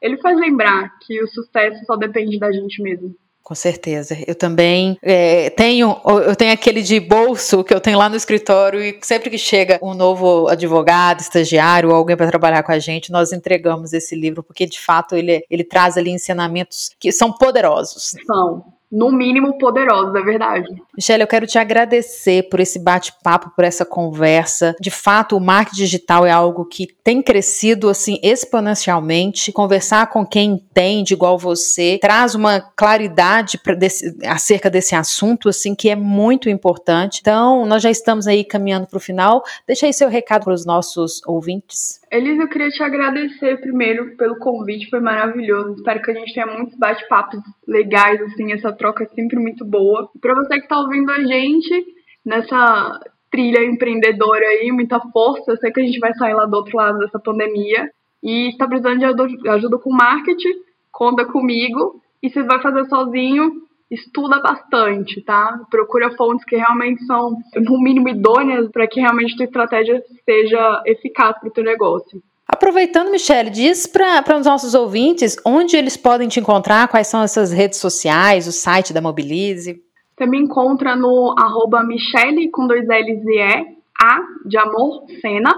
ele 0.00 0.16
faz 0.18 0.38
lembrar 0.38 0.98
que 1.00 1.22
o 1.22 1.28
sucesso 1.28 1.84
só 1.84 1.96
depende 1.96 2.38
da 2.38 2.50
gente 2.52 2.82
mesmo. 2.82 3.14
Com 3.42 3.54
certeza. 3.56 4.16
Eu 4.28 4.34
também 4.36 4.96
é, 5.02 5.50
tenho, 5.50 6.00
eu 6.04 6.36
tenho 6.36 6.52
aquele 6.52 6.82
de 6.82 7.00
bolso 7.00 7.64
que 7.64 7.74
eu 7.74 7.80
tenho 7.80 7.98
lá 7.98 8.08
no 8.08 8.14
escritório 8.14 8.80
e 8.80 8.96
sempre 9.02 9.28
que 9.28 9.38
chega 9.38 9.76
um 9.82 9.92
novo 9.92 10.46
advogado, 10.46 11.18
estagiário 11.18 11.88
ou 11.88 11.96
alguém 11.96 12.16
para 12.16 12.28
trabalhar 12.28 12.62
com 12.62 12.70
a 12.70 12.78
gente, 12.78 13.10
nós 13.10 13.32
entregamos 13.32 13.92
esse 13.92 14.14
livro 14.14 14.42
porque 14.42 14.66
de 14.66 14.78
fato 14.78 15.16
ele, 15.16 15.44
ele 15.50 15.64
traz 15.64 15.96
ali 15.96 16.10
ensinamentos 16.10 16.92
que 17.00 17.10
são 17.10 17.32
poderosos. 17.32 18.14
São 18.24 18.64
no 18.90 19.12
mínimo 19.12 19.56
poderosos, 19.58 20.14
é 20.14 20.22
verdade. 20.22 20.68
Michelle, 20.96 21.22
eu 21.22 21.28
quero 21.28 21.46
te 21.46 21.58
agradecer 21.58 22.48
por 22.48 22.58
esse 22.58 22.78
bate-papo, 22.78 23.52
por 23.54 23.64
essa 23.64 23.84
conversa. 23.84 24.74
De 24.80 24.90
fato, 24.90 25.36
o 25.36 25.40
marketing 25.40 25.76
digital 25.76 26.26
é 26.26 26.30
algo 26.30 26.64
que 26.64 26.88
tem 27.04 27.22
crescido 27.22 27.88
assim 27.88 28.18
exponencialmente. 28.22 29.52
Conversar 29.52 30.08
com 30.08 30.26
quem 30.26 30.52
entende 30.52 31.14
igual 31.14 31.38
você 31.38 31.98
traz 32.00 32.34
uma 32.34 32.60
claridade 32.60 33.60
desse, 33.78 34.16
acerca 34.26 34.68
desse 34.68 34.94
assunto 34.94 35.48
assim 35.48 35.74
que 35.74 35.88
é 35.88 35.96
muito 35.96 36.48
importante. 36.48 37.20
Então, 37.20 37.64
nós 37.66 37.82
já 37.82 37.90
estamos 37.90 38.26
aí 38.26 38.44
caminhando 38.44 38.86
para 38.86 38.96
o 38.96 39.00
final. 39.00 39.42
Deixa 39.66 39.86
aí 39.86 39.92
seu 39.92 40.08
recado 40.08 40.44
para 40.44 40.54
os 40.54 40.66
nossos 40.66 41.20
ouvintes. 41.26 42.00
Elis, 42.10 42.40
eu 42.40 42.48
queria 42.48 42.70
te 42.70 42.82
agradecer 42.82 43.60
primeiro 43.60 44.16
pelo 44.16 44.36
convite, 44.36 44.90
foi 44.90 44.98
maravilhoso. 44.98 45.74
Espero 45.74 46.02
que 46.02 46.10
a 46.10 46.14
gente 46.14 46.34
tenha 46.34 46.46
muitos 46.46 46.76
bate-papos 46.76 47.40
legais, 47.66 48.20
assim, 48.22 48.52
essa 48.52 48.72
troca 48.80 49.04
é 49.04 49.08
sempre 49.08 49.38
muito 49.38 49.62
boa. 49.64 50.08
Para 50.20 50.34
você 50.34 50.56
que 50.56 50.64
está 50.64 50.80
ouvindo 50.80 51.10
a 51.10 51.22
gente 51.22 51.84
nessa 52.24 52.98
trilha 53.30 53.62
empreendedora 53.62 54.44
aí, 54.46 54.72
muita 54.72 54.98
força. 55.12 55.52
Eu 55.52 55.56
sei 55.58 55.70
que 55.70 55.80
a 55.80 55.84
gente 55.84 55.98
vai 55.98 56.14
sair 56.14 56.34
lá 56.34 56.46
do 56.46 56.56
outro 56.56 56.76
lado 56.76 56.98
dessa 56.98 57.18
pandemia. 57.18 57.90
E 58.22 58.48
está 58.48 58.66
precisando 58.66 58.98
de 58.98 59.48
ajuda 59.48 59.78
com 59.78 59.90
marketing, 59.92 60.54
conta 60.90 61.24
comigo. 61.26 62.00
E 62.22 62.30
se 62.30 62.42
vai 62.42 62.60
fazer 62.60 62.84
sozinho, 62.86 63.52
estuda 63.90 64.40
bastante, 64.40 65.22
tá? 65.22 65.60
Procura 65.70 66.16
fontes 66.16 66.44
que 66.44 66.56
realmente 66.56 67.04
são, 67.04 67.36
no 67.56 67.82
mínimo, 67.82 68.08
idôneas 68.08 68.70
para 68.70 68.86
que 68.86 69.00
realmente 69.00 69.34
a 69.34 69.36
tua 69.36 69.44
estratégia 69.44 70.02
seja 70.24 70.82
eficaz 70.86 71.38
para 71.38 71.48
o 71.48 71.52
teu 71.52 71.64
negócio. 71.64 72.22
Aproveitando, 72.60 73.10
Michelle, 73.10 73.48
diz 73.48 73.86
para 73.86 74.36
os 74.38 74.44
nossos 74.44 74.74
ouvintes 74.74 75.34
onde 75.46 75.78
eles 75.78 75.96
podem 75.96 76.28
te 76.28 76.40
encontrar, 76.40 76.88
quais 76.88 77.06
são 77.06 77.22
essas 77.22 77.50
redes 77.50 77.78
sociais, 77.78 78.46
o 78.46 78.52
site 78.52 78.92
da 78.92 79.00
Mobilize. 79.00 79.80
Você 80.14 80.26
me 80.26 80.38
encontra 80.38 80.94
no 80.94 81.34
arroba 81.38 81.82
Michele 81.82 82.50
com 82.50 82.66
dois 82.66 82.86
L's 82.86 83.24
e 83.24 83.38
E, 83.38 83.66
A 84.02 84.20
de 84.44 84.58
amor, 84.58 85.06
Sena, 85.22 85.54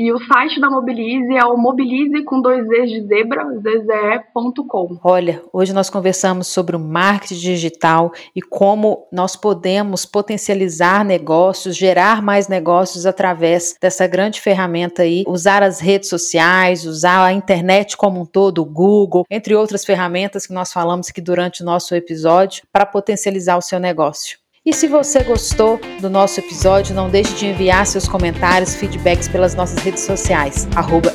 E 0.00 0.12
o 0.12 0.18
site 0.26 0.60
da 0.60 0.70
Mobilize 0.70 1.36
é 1.36 1.44
o 1.44 1.56
mobilize 1.56 2.22
com 2.22 2.40
dois 2.40 2.64
Z's 2.68 2.88
de 2.88 3.04
zebra, 3.08 3.44
zze.com. 3.56 4.96
Olha, 5.02 5.42
hoje 5.52 5.72
nós 5.72 5.90
conversamos 5.90 6.46
sobre 6.46 6.76
o 6.76 6.78
marketing 6.78 7.34
digital 7.34 8.12
e 8.32 8.40
como 8.40 9.08
nós 9.10 9.34
podemos 9.34 10.06
potencializar 10.06 11.04
negócios, 11.04 11.76
gerar 11.76 12.22
mais 12.22 12.46
negócios 12.46 13.06
através 13.06 13.74
dessa 13.82 14.06
grande 14.06 14.40
ferramenta 14.40 15.02
aí, 15.02 15.24
usar 15.26 15.64
as 15.64 15.80
redes 15.80 16.08
sociais, 16.08 16.86
usar 16.86 17.24
a 17.24 17.32
internet 17.32 17.96
como 17.96 18.20
um 18.20 18.24
todo, 18.24 18.62
o 18.62 18.64
Google, 18.64 19.24
entre 19.28 19.56
outras 19.56 19.84
ferramentas 19.84 20.46
que 20.46 20.54
nós 20.54 20.72
falamos 20.72 21.08
aqui 21.08 21.20
durante 21.20 21.62
o 21.62 21.66
nosso 21.66 21.92
episódio, 21.92 22.62
para 22.72 22.86
potencializar 22.86 23.56
o 23.56 23.62
seu 23.62 23.80
negócio. 23.80 24.38
E 24.68 24.72
se 24.74 24.86
você 24.86 25.22
gostou 25.22 25.80
do 25.98 26.10
nosso 26.10 26.40
episódio, 26.40 26.94
não 26.94 27.08
deixe 27.08 27.34
de 27.36 27.46
enviar 27.46 27.86
seus 27.86 28.06
comentários, 28.06 28.74
feedbacks 28.74 29.26
pelas 29.26 29.54
nossas 29.54 29.82
redes 29.82 30.02
sociais, 30.02 30.68
arroba 30.76 31.10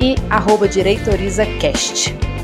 e 0.00 0.16
arroba. 0.30 0.70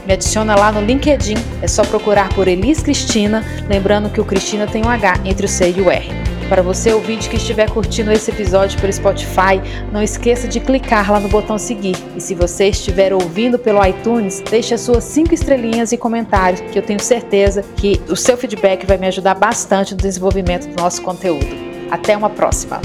Me 0.06 0.12
adiciona 0.12 0.54
lá 0.54 0.70
no 0.70 0.80
LinkedIn, 0.80 1.34
é 1.60 1.66
só 1.66 1.82
procurar 1.84 2.28
por 2.28 2.46
Elis 2.46 2.80
Cristina, 2.80 3.44
lembrando 3.68 4.08
que 4.08 4.20
o 4.20 4.24
Cristina 4.24 4.66
tem 4.66 4.84
um 4.84 4.88
H 4.88 5.20
entre 5.24 5.46
o 5.46 5.48
C 5.48 5.74
e 5.76 5.80
o 5.80 5.90
R. 5.90 6.08
Para 6.48 6.62
você 6.62 6.92
ouvinte 6.92 7.28
que 7.28 7.36
estiver 7.36 7.68
curtindo 7.68 8.12
esse 8.12 8.30
episódio 8.30 8.80
pelo 8.80 8.92
Spotify, 8.92 9.60
não 9.90 10.00
esqueça 10.00 10.46
de 10.46 10.60
clicar 10.60 11.10
lá 11.10 11.18
no 11.18 11.28
botão 11.28 11.58
seguir. 11.58 11.96
E 12.14 12.20
se 12.20 12.36
você 12.36 12.68
estiver 12.68 13.12
ouvindo 13.12 13.58
pelo 13.58 13.84
iTunes, 13.84 14.40
deixe 14.48 14.72
as 14.72 14.82
suas 14.82 15.02
cinco 15.02 15.34
estrelinhas 15.34 15.90
e 15.90 15.96
comentários, 15.96 16.60
que 16.70 16.78
eu 16.78 16.82
tenho 16.82 17.00
certeza 17.00 17.64
que 17.76 18.00
o 18.08 18.14
seu 18.14 18.36
feedback 18.36 18.86
vai 18.86 18.96
me 18.96 19.08
ajudar 19.08 19.34
bastante 19.34 19.90
no 19.90 19.98
desenvolvimento 19.98 20.68
do 20.68 20.80
nosso 20.80 21.02
conteúdo. 21.02 21.48
Até 21.90 22.16
uma 22.16 22.30
próxima! 22.30 22.80